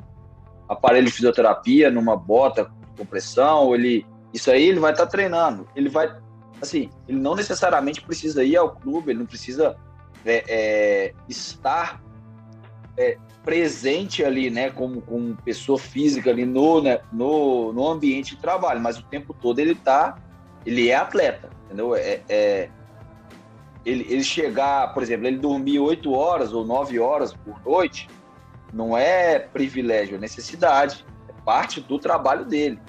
[0.71, 5.67] aparelho de fisioterapia, numa bota compressão, ele, isso aí ele vai estar tá treinando.
[5.75, 6.15] Ele vai,
[6.61, 9.75] assim, ele não necessariamente precisa ir ao clube, ele não precisa
[10.25, 12.01] é, é, estar
[12.97, 18.41] é, presente ali, né, como, como pessoa física ali no, né, no, no ambiente de
[18.41, 20.17] trabalho, mas o tempo todo ele tá,
[20.65, 21.95] ele é atleta, entendeu?
[21.95, 22.69] É, é
[23.83, 28.07] ele, ele chegar, por exemplo, ele dormir oito horas ou nove horas por noite,
[28.73, 32.79] não é privilégio, é necessidade, é parte do trabalho dele.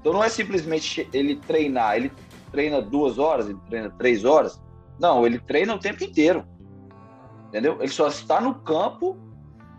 [0.00, 2.12] Então não é simplesmente ele treinar, ele
[2.50, 4.60] treina duas horas, ele treina três horas.
[5.00, 6.46] Não, ele treina o tempo inteiro.
[7.48, 7.76] Entendeu?
[7.80, 9.16] Ele só está no campo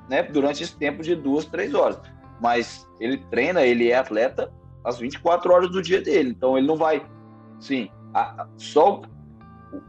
[0.09, 1.99] né, durante esse tempo de duas, três horas.
[2.41, 4.51] Mas ele treina, ele é atleta
[4.83, 6.29] as 24 horas do dia dele.
[6.29, 7.05] Então ele não vai,
[7.59, 9.01] sim, a, só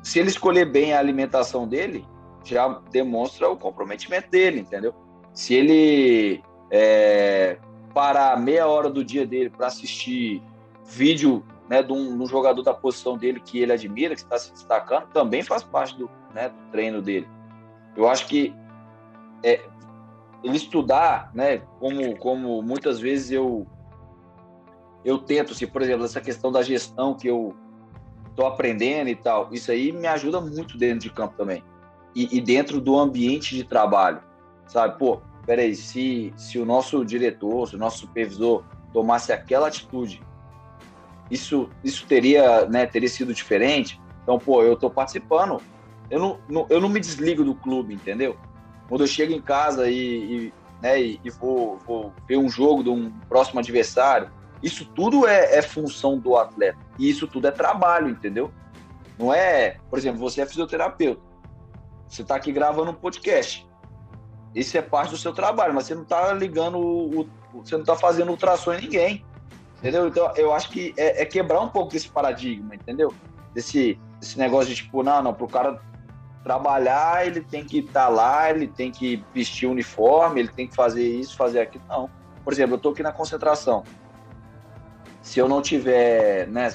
[0.02, 2.06] se ele escolher bem a alimentação dele,
[2.44, 4.94] já demonstra o comprometimento dele, entendeu?
[5.34, 7.58] Se ele é,
[7.92, 10.42] parar meia hora do dia dele para assistir
[10.86, 14.38] vídeo né, de, um, de um, jogador da posição dele que ele admira, que está
[14.38, 17.28] se destacando, também faz parte do, né, do treino dele.
[17.96, 18.54] Eu acho que
[19.42, 19.60] é,
[20.42, 23.66] ele estudar, né, como, como muitas vezes eu
[25.04, 27.54] eu tento, se por exemplo essa questão da gestão que eu
[28.30, 31.62] estou aprendendo e tal, isso aí me ajuda muito dentro de campo também
[32.14, 34.22] e, e, dentro do ambiente de trabalho,
[34.66, 34.98] sabe?
[34.98, 40.22] Pô, peraí, se se o nosso diretor, se o nosso supervisor tomasse aquela atitude,
[41.30, 44.00] isso isso teria, né, teria sido diferente.
[44.22, 45.60] Então, pô, eu estou participando,
[46.10, 48.36] eu não, não, eu não me desligo do clube, entendeu?
[48.88, 52.82] quando eu chego em casa e, e né, e, e vou, vou, ver um jogo
[52.82, 54.30] de um próximo adversário,
[54.62, 56.78] isso tudo é, é, função do atleta.
[56.98, 58.52] E isso tudo é trabalho, entendeu?
[59.18, 61.22] Não é, por exemplo, você é fisioterapeuta.
[62.08, 63.66] Você está aqui gravando um podcast.
[64.54, 67.96] Isso é parte do seu trabalho, mas você não está ligando, o, você não está
[67.96, 69.24] fazendo ultrassom em ninguém.
[69.78, 70.08] Entendeu?
[70.08, 73.12] Então, eu acho que é, é quebrar um pouco desse paradigma, entendeu?
[73.52, 75.80] Desse, desse negócio de tipo, não, não, para o cara
[76.42, 80.68] trabalhar, ele tem que estar tá lá, ele tem que vestir o uniforme, ele tem
[80.68, 81.84] que fazer isso, fazer aquilo.
[81.88, 82.08] Não.
[82.44, 83.82] Por exemplo, eu estou aqui na concentração.
[85.22, 86.74] Se eu não tiver, né?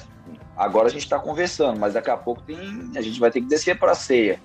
[0.56, 3.46] Agora a gente está conversando, mas daqui a pouco tem, a gente vai ter que
[3.46, 4.40] descer para a ceia.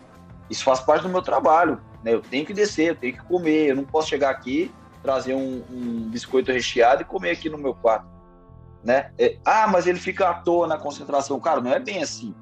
[0.49, 1.81] Isso faz parte do meu trabalho.
[2.05, 2.13] Né?
[2.13, 3.69] Eu tenho que descer, eu tenho que comer.
[3.69, 7.73] Eu não posso chegar aqui, trazer um, um biscoito recheado e comer aqui no meu
[7.73, 8.07] quarto.
[8.83, 9.11] Né?
[9.17, 11.39] É, ah, mas ele fica à toa na concentração.
[11.39, 12.35] Cara, não é bem assim.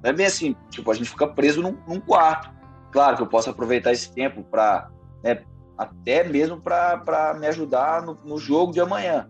[0.00, 2.48] Não é bem assim, tipo, a gente fica preso num, num quarto.
[2.92, 4.88] Claro que eu posso aproveitar esse tempo para,
[5.22, 5.44] né,
[5.76, 9.28] até mesmo para me ajudar no, no, jogo de amanhã.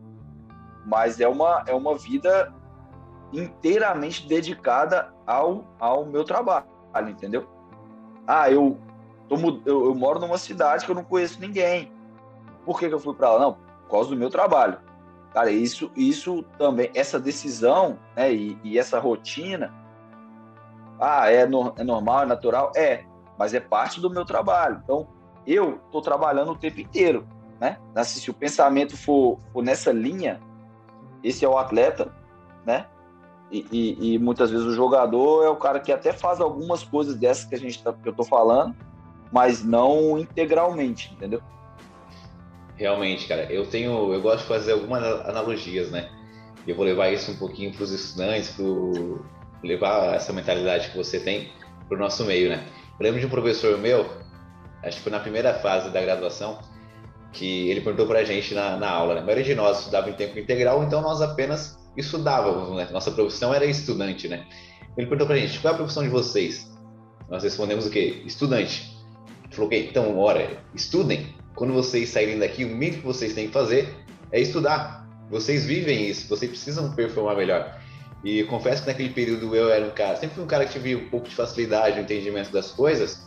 [0.87, 2.53] Mas é uma, é uma vida
[3.33, 6.67] inteiramente dedicada ao, ao meu trabalho,
[7.09, 7.49] entendeu?
[8.27, 8.79] Ah, eu,
[9.31, 11.93] eu, eu moro numa cidade que eu não conheço ninguém.
[12.65, 13.41] Por que, que eu fui para lá?
[13.41, 14.79] Não, por causa do meu trabalho.
[15.33, 19.73] Cara, isso, isso também, essa decisão né, e, e essa rotina
[21.01, 22.73] ah, é, no, é normal, é natural?
[22.77, 23.05] É,
[23.39, 24.83] mas é parte do meu trabalho.
[24.85, 25.09] Então,
[25.47, 27.27] eu estou trabalhando o tempo inteiro,
[27.59, 27.79] né?
[28.05, 30.41] Se o pensamento for, for, nessa linha,
[31.25, 32.13] esse é o atleta,
[32.67, 32.87] né?
[33.51, 37.17] E, e, e, muitas vezes o jogador é o cara que até faz algumas coisas
[37.17, 38.77] dessas que a gente tá, que eu estou falando,
[39.33, 41.41] mas não integralmente, entendeu?
[42.77, 46.11] Realmente, cara, eu tenho, eu gosto de fazer algumas analogias, né?
[46.67, 48.65] Eu vou levar isso um pouquinho para os estudantes, para
[49.63, 51.53] levar essa mentalidade que você tem
[51.89, 52.65] para o nosso meio, né?
[52.99, 54.09] Eu lembro de um professor meu,
[54.83, 56.59] acho que foi na primeira fase da graduação,
[57.33, 59.21] que ele perguntou para a gente na, na aula, né?
[59.21, 62.89] A maioria de nós estudava em tempo integral, então nós apenas estudávamos, né?
[62.91, 64.47] Nossa profissão era estudante, né?
[64.97, 66.71] Ele perguntou para a gente, qual é a profissão de vocês?
[67.29, 68.23] Nós respondemos o quê?
[68.27, 69.00] Estudante.
[69.51, 71.35] Falou, então, ora, estudem.
[71.55, 73.95] Quando vocês saírem daqui, o mínimo que vocês têm que fazer
[74.31, 75.07] é estudar.
[75.29, 77.79] Vocês vivem isso, vocês precisam performar melhor.
[78.25, 80.95] E confesso que naquele período eu era um cara, sempre fui um cara que tive
[80.95, 83.27] um pouco de facilidade no entendimento das coisas,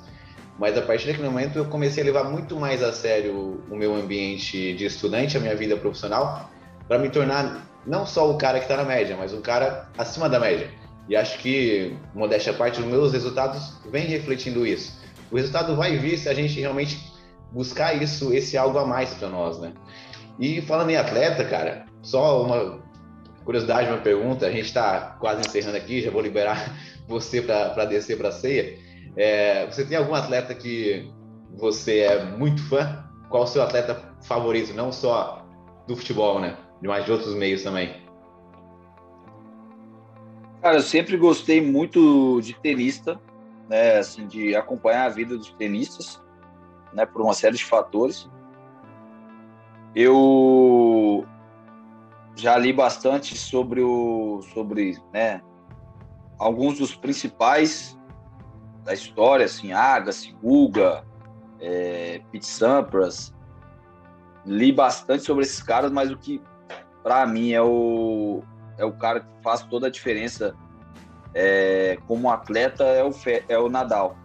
[0.59, 3.95] mas a partir daquele momento eu comecei a levar muito mais a sério o meu
[3.95, 6.51] ambiente de estudante, a minha vida profissional,
[6.87, 10.29] para me tornar não só o cara que está na média, mas um cara acima
[10.29, 10.69] da média.
[11.09, 15.02] E acho que, modéstia à parte, os meus resultados vêm refletindo isso.
[15.33, 17.11] O resultado vai vir se a gente realmente
[17.51, 19.73] buscar isso, esse algo a mais para nós, né?
[20.39, 22.79] E falando em atleta, cara, só uma
[23.43, 24.45] curiosidade, uma pergunta.
[24.45, 26.77] A gente está quase encerrando aqui, já vou liberar
[27.09, 28.77] você para descer para a ceia.
[29.17, 31.11] É, você tem algum atleta que
[31.51, 33.03] você é muito fã?
[33.27, 34.71] Qual o seu atleta favorito?
[34.75, 35.43] Não só
[35.87, 36.55] do futebol, né?
[36.79, 38.03] Mas de outros meios também.
[40.61, 43.19] Cara, eu sempre gostei muito de tenista,
[43.73, 43.97] né?
[43.97, 46.21] Assim, de acompanhar a vida dos tenistas,
[46.93, 47.07] né?
[47.07, 48.29] Por uma série de fatores.
[49.95, 51.25] Eu
[52.35, 55.41] já li bastante sobre o sobre né,
[56.37, 57.97] alguns dos principais
[58.83, 61.03] da história, assim, Agassi, Guga,
[61.59, 63.33] é, Pete Sampras.
[64.45, 66.39] Li bastante sobre esses caras, mas o que
[67.01, 68.43] para mim é o
[68.77, 70.55] é o cara que faz toda a diferença
[71.33, 74.17] é, como atleta é o Fe, é o Nadal.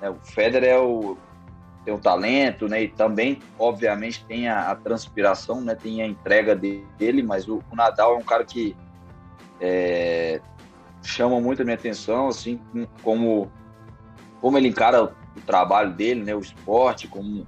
[0.00, 1.16] É, o Federer é o
[1.84, 2.84] tem o talento, né?
[2.84, 5.74] E também, obviamente, tem a, a transpiração, né?
[5.74, 8.76] Tem a entrega dele, mas o, o Nadal é um cara que
[9.60, 10.40] é,
[11.02, 12.60] chama muito a minha atenção, assim,
[13.02, 13.50] como,
[14.40, 16.34] como ele encara o, trabalho dele, né?
[16.34, 17.46] O esporte, como,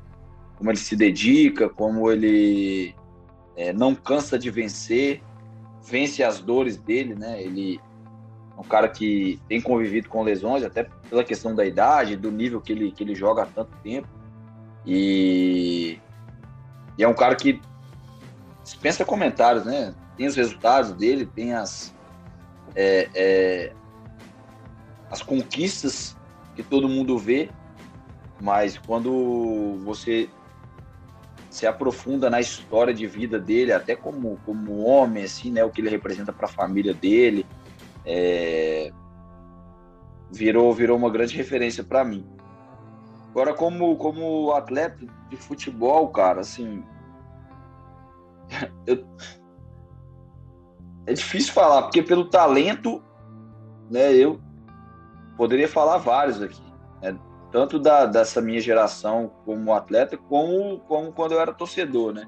[0.56, 2.94] como ele se dedica, como ele
[3.56, 5.22] é, não cansa de vencer,
[5.82, 7.40] vence as dores dele, né?
[7.40, 7.80] Ele
[8.56, 12.72] um cara que tem convivido com lesões, até pela questão da idade, do nível que
[12.72, 14.08] ele, que ele joga há tanto tempo.
[14.86, 15.98] E,
[16.96, 17.60] e é um cara que
[18.62, 19.94] dispensa comentários, né?
[20.16, 21.92] Tem os resultados dele, tem as,
[22.76, 23.72] é, é,
[25.10, 26.16] as conquistas
[26.54, 27.50] que todo mundo vê,
[28.40, 30.28] mas quando você
[31.50, 35.64] se aprofunda na história de vida dele, até como, como homem, assim, né?
[35.64, 37.46] O que ele representa para a família dele,
[38.06, 38.92] é,
[40.30, 42.26] virou, virou uma grande referência para mim.
[43.30, 46.84] Agora, como, como atleta de futebol, cara, assim.
[48.86, 49.04] Eu...
[51.06, 53.02] É difícil falar, porque pelo talento,
[53.90, 54.40] né, eu
[55.36, 56.62] poderia falar vários aqui.
[57.02, 57.18] Né,
[57.52, 62.26] tanto da, dessa minha geração como atleta, como, como quando eu era torcedor, né?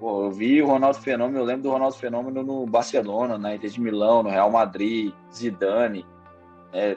[0.00, 3.68] Pô, eu vi o Ronaldo Fenômeno, eu lembro do Ronaldo Fenômeno no Barcelona, na Inter
[3.68, 6.06] de Milão, no Real Madrid, Zidane,
[6.72, 6.96] né?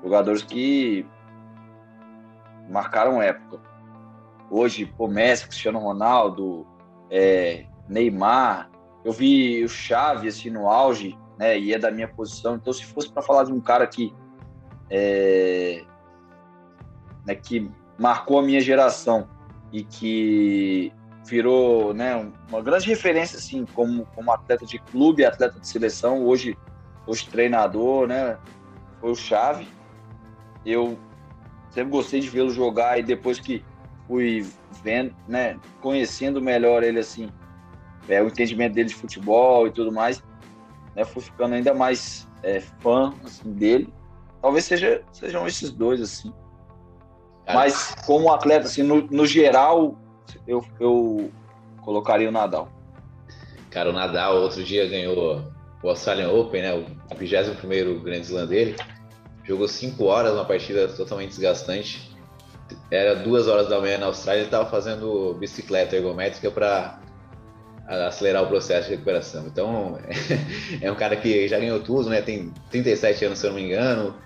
[0.00, 1.04] jogadores que
[2.70, 3.58] marcaram época.
[4.48, 6.64] Hoje, pô, Messi, Cristiano Ronaldo,
[7.10, 8.70] é, Neymar,
[9.04, 12.54] eu vi o Xavi assim no auge, né, e é da minha posição.
[12.54, 14.14] Então, se fosse para falar de um cara que
[14.88, 15.84] é,
[17.26, 19.28] né, que marcou a minha geração
[19.72, 20.92] e que
[21.24, 26.56] virou né, uma grande referência assim como, como atleta de clube, atleta de seleção, hoje
[27.06, 28.38] hoje treinador, né,
[29.00, 29.68] foi o Xavi.
[30.64, 30.98] Eu
[31.70, 33.64] sempre gostei de vê-lo jogar e depois que
[34.06, 34.46] fui
[34.82, 37.28] vendo, né, conhecendo melhor ele assim,
[38.08, 40.22] é, o entendimento dele de futebol e tudo mais,
[40.94, 43.92] né, fui ficando ainda mais é, fã assim, dele.
[44.40, 46.32] Talvez seja, sejam esses dois assim.
[47.46, 49.98] Mas como atleta assim, no, no geral,
[50.46, 51.30] eu, eu
[51.80, 52.68] colocaria o Nadal.
[53.70, 55.42] Cara, o Nadal outro dia ganhou
[55.82, 58.76] o Australian Open, né, o 21º Grand Slam dele
[59.44, 62.10] jogou cinco horas, uma partida totalmente desgastante.
[62.90, 66.98] Era duas horas da manhã na Austrália, ele estava fazendo bicicleta ergométrica para
[67.86, 69.46] acelerar o processo de recuperação.
[69.46, 69.98] Então,
[70.80, 72.22] é um cara que já ganhou tudo, né?
[72.22, 74.16] Tem 37 anos, se eu não me engano,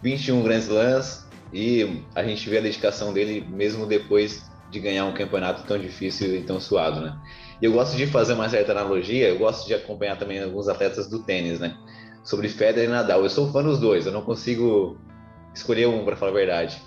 [0.00, 5.14] 21 Grand Slams e a gente vê a dedicação dele mesmo depois de ganhar um
[5.14, 7.18] campeonato tão difícil e tão suado, né?
[7.60, 11.08] E eu gosto de fazer uma certa analogia, eu gosto de acompanhar também alguns atletas
[11.08, 11.76] do tênis, né?
[12.26, 13.22] sobre Federer e Nadal.
[13.22, 14.98] Eu sou fã dos dois, eu não consigo
[15.54, 16.82] escolher um, para falar a verdade.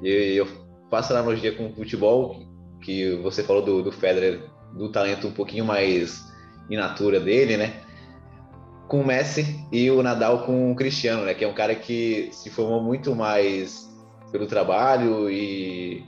[0.00, 0.46] E eu
[0.90, 2.40] faço analogia com o futebol,
[2.80, 6.32] que você falou do, do Federer, do talento um pouquinho mais
[6.70, 7.80] in natura dele, né?
[8.86, 11.34] com o Messi e o Nadal com o Cristiano, né?
[11.34, 13.90] Que é um cara que se formou muito mais
[14.30, 16.04] pelo trabalho e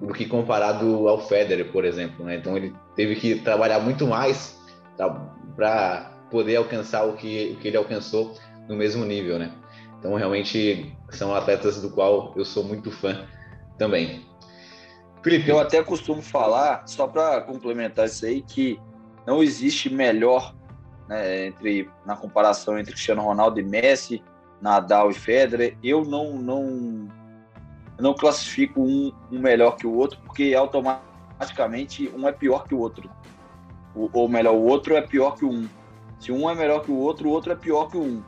[0.00, 2.36] do que comparado ao Federer, por exemplo, né?
[2.36, 4.58] Então ele teve que trabalhar muito mais
[5.54, 8.34] para poder alcançar o que, o que ele alcançou
[8.68, 9.52] no mesmo nível, né?
[9.98, 13.26] Então realmente são atletas do qual eu sou muito fã
[13.76, 14.24] também.
[15.22, 18.80] Felipe, eu até costumo falar, só para complementar isso aí, que
[19.26, 20.54] não existe melhor
[21.06, 24.22] né, entre na comparação entre Cristiano Ronaldo e Messi,
[24.62, 25.76] Nadal e Federer.
[25.82, 27.08] Eu não não
[28.00, 32.78] não classifico um, um melhor que o outro porque automaticamente um é pior que o
[32.78, 33.10] outro.
[33.94, 35.68] O, ou melhor, o outro é pior que o um.
[36.18, 38.22] Se um é melhor que o outro, o outro é pior que o um.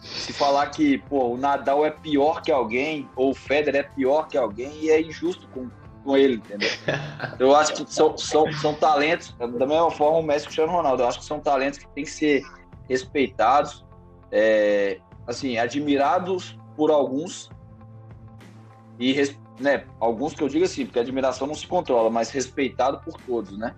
[0.00, 4.28] Se falar que pô, o Nadal é pior que alguém, ou o Federer é pior
[4.28, 5.68] que alguém, é injusto com,
[6.02, 6.68] com ele, entendeu?
[7.38, 10.72] Eu acho que são, são, são talentos, da mesma forma o Messi e o Cristiano
[10.72, 12.42] Ronaldo, eu acho que são talentos que têm que ser
[12.88, 13.84] respeitados,
[14.30, 17.50] é, assim, admirados por alguns
[18.98, 19.14] e,
[19.60, 23.56] né, alguns que eu digo assim, porque admiração não se controla, mas respeitado por todos,
[23.58, 23.74] né?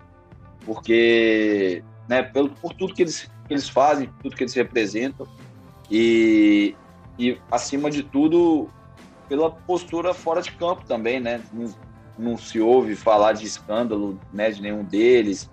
[0.65, 5.27] Porque, né, pelo, por tudo que eles, que eles fazem, tudo que eles representam
[5.89, 6.75] e,
[7.17, 8.69] e acima de tudo,
[9.27, 11.41] pela postura fora de campo também, né?
[12.17, 15.49] não se ouve falar de escândalo né, de nenhum deles.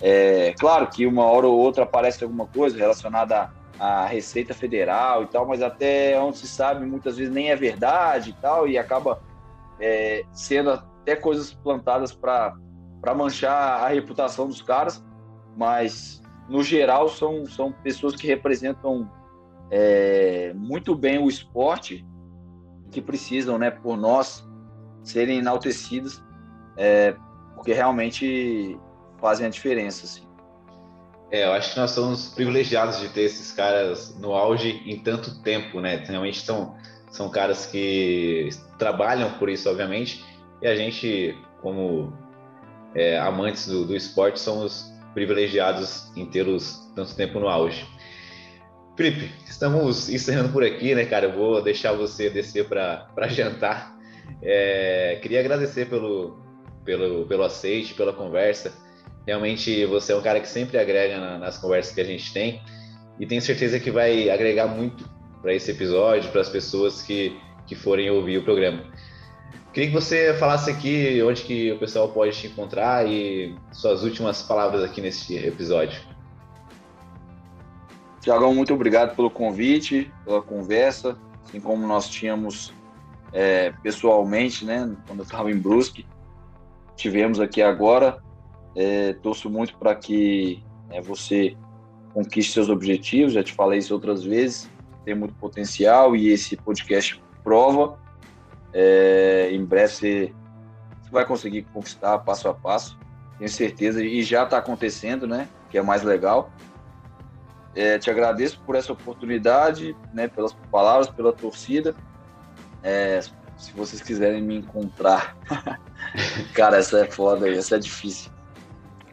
[0.00, 5.26] É, claro que uma hora ou outra aparece alguma coisa relacionada à Receita Federal e
[5.26, 9.20] tal, mas até onde se sabe, muitas vezes nem é verdade e tal, e acaba
[9.80, 12.54] é, sendo até coisas plantadas para
[13.14, 15.04] manchar a reputação dos caras,
[15.56, 19.10] mas no geral são, são pessoas que representam
[19.70, 22.06] é, muito bem o esporte
[22.90, 24.46] que precisam, né, por nós
[25.02, 26.22] serem enaltecidas,
[26.76, 27.16] é,
[27.54, 28.78] porque realmente
[29.18, 30.04] fazem a diferença.
[30.04, 30.25] Assim.
[31.30, 35.42] É, eu acho que nós somos privilegiados de ter esses caras no auge em tanto
[35.42, 35.96] tempo, né?
[36.06, 36.76] Realmente são,
[37.10, 38.48] são caras que
[38.78, 40.24] trabalham por isso, obviamente,
[40.62, 42.12] e a gente, como
[42.94, 47.86] é, amantes do, do esporte, somos privilegiados em tê-los tanto tempo no auge.
[48.96, 51.26] Felipe, estamos encerrando por aqui, né, cara?
[51.26, 53.94] Eu vou deixar você descer para jantar.
[54.40, 56.40] É, queria agradecer pelo,
[56.84, 58.72] pelo, pelo aceite, pela conversa.
[59.26, 62.62] Realmente você é um cara que sempre agrega na, nas conversas que a gente tem
[63.18, 65.08] e tenho certeza que vai agregar muito
[65.42, 68.84] para esse episódio, para as pessoas que, que forem ouvir o programa.
[69.72, 74.42] Queria que você falasse aqui onde que o pessoal pode te encontrar e suas últimas
[74.42, 76.00] palavras aqui nesse episódio.
[78.20, 82.72] Tiagão, muito obrigado pelo convite, pela conversa, assim como nós tínhamos
[83.32, 86.06] é, pessoalmente, né, quando eu estava em Brusque.
[86.96, 88.22] Tivemos aqui agora.
[88.76, 91.56] É, torço muito para que é, você
[92.12, 93.32] conquiste seus objetivos.
[93.32, 94.70] Já te falei isso outras vezes.
[95.04, 97.98] Tem muito potencial e esse podcast prova.
[98.72, 100.34] É, em breve você,
[101.00, 102.98] você vai conseguir conquistar passo a passo.
[103.38, 105.48] Tenho certeza e já está acontecendo, né?
[105.70, 106.52] Que é mais legal.
[107.74, 111.94] É, te agradeço por essa oportunidade, né, pelas palavras, pela torcida.
[112.82, 113.20] É,
[113.56, 115.36] se vocês quiserem me encontrar.
[116.54, 118.30] Cara, essa é foda, essa é difícil.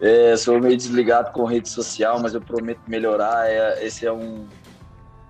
[0.03, 3.49] É, sou meio desligado com rede social, mas eu prometo melhorar.
[3.49, 4.45] É, esse é um,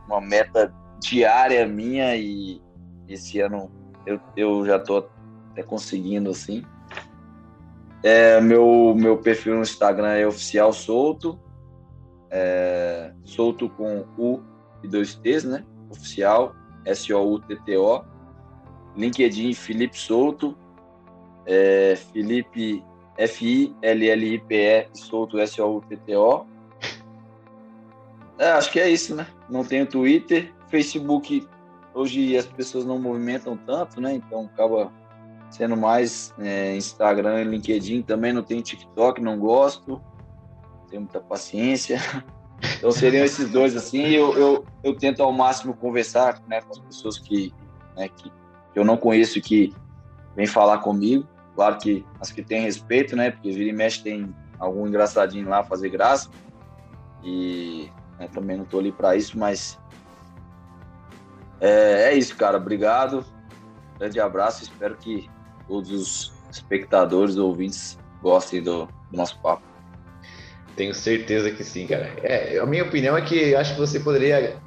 [0.07, 2.59] uma meta diária minha e
[3.07, 3.71] esse ano
[4.03, 5.07] eu, eu já estou
[5.51, 6.63] até conseguindo assim.
[8.01, 11.39] É, meu, meu perfil no Instagram é oficial solto.
[12.31, 14.41] É, solto com U
[14.83, 15.63] e dois T's, né?
[15.91, 18.03] Oficial, S-O-U-T-T-O.
[18.97, 20.57] LinkedIn Felipe Souto,
[21.45, 22.83] é, Felipe
[23.17, 26.45] F-I-L-L-I-P-E Souto S-O-U-T-T-O.
[28.39, 29.27] É, acho que é isso, né?
[29.49, 31.47] Não tenho Twitter, Facebook.
[31.93, 34.13] Hoje as pessoas não movimentam tanto, né?
[34.15, 34.91] Então acaba
[35.51, 38.01] sendo mais é, Instagram e LinkedIn.
[38.01, 40.01] Também não tenho TikTok, não gosto.
[40.89, 41.99] Tenho muita paciência.
[42.77, 44.07] Então seriam esses dois assim.
[44.07, 47.53] Eu, eu, eu tento ao máximo conversar né, com as pessoas que,
[47.95, 48.31] né, que
[48.73, 49.71] que eu não conheço que
[50.35, 51.27] vem falar comigo.
[51.55, 53.31] Claro que as que têm respeito, né?
[53.31, 56.29] Porque vira e mexe tem algum engraçadinho lá fazer graça.
[57.23, 57.89] E
[58.19, 59.79] né, também não tô ali para isso, mas
[61.61, 62.57] é, é, isso, cara.
[62.57, 63.25] Obrigado.
[63.97, 64.63] Grande abraço.
[64.63, 65.29] Espero que
[65.67, 69.63] todos os espectadores, ouvintes gostem do, do nosso papo.
[70.75, 72.11] Tenho certeza que sim, cara.
[72.23, 74.59] É, a minha opinião é que acho que você poderia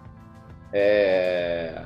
[0.72, 1.84] é,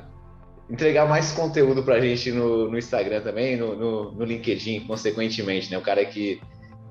[0.71, 5.69] entregar mais conteúdo para a gente no, no, Instagram também, no, no, no, LinkedIn, consequentemente,
[5.69, 5.77] né?
[5.77, 6.41] O cara que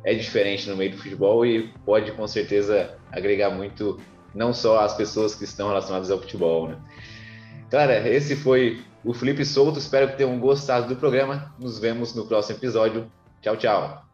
[0.04, 3.98] é diferente no meio do futebol e pode com certeza agregar muito
[4.34, 6.78] não só as pessoas que estão relacionadas ao futebol, né?
[7.70, 9.78] Cara, esse foi o Felipe Souto.
[9.78, 11.54] Espero que tenham gostado do programa.
[11.58, 13.10] Nos vemos no próximo episódio.
[13.40, 14.09] Tchau, tchau.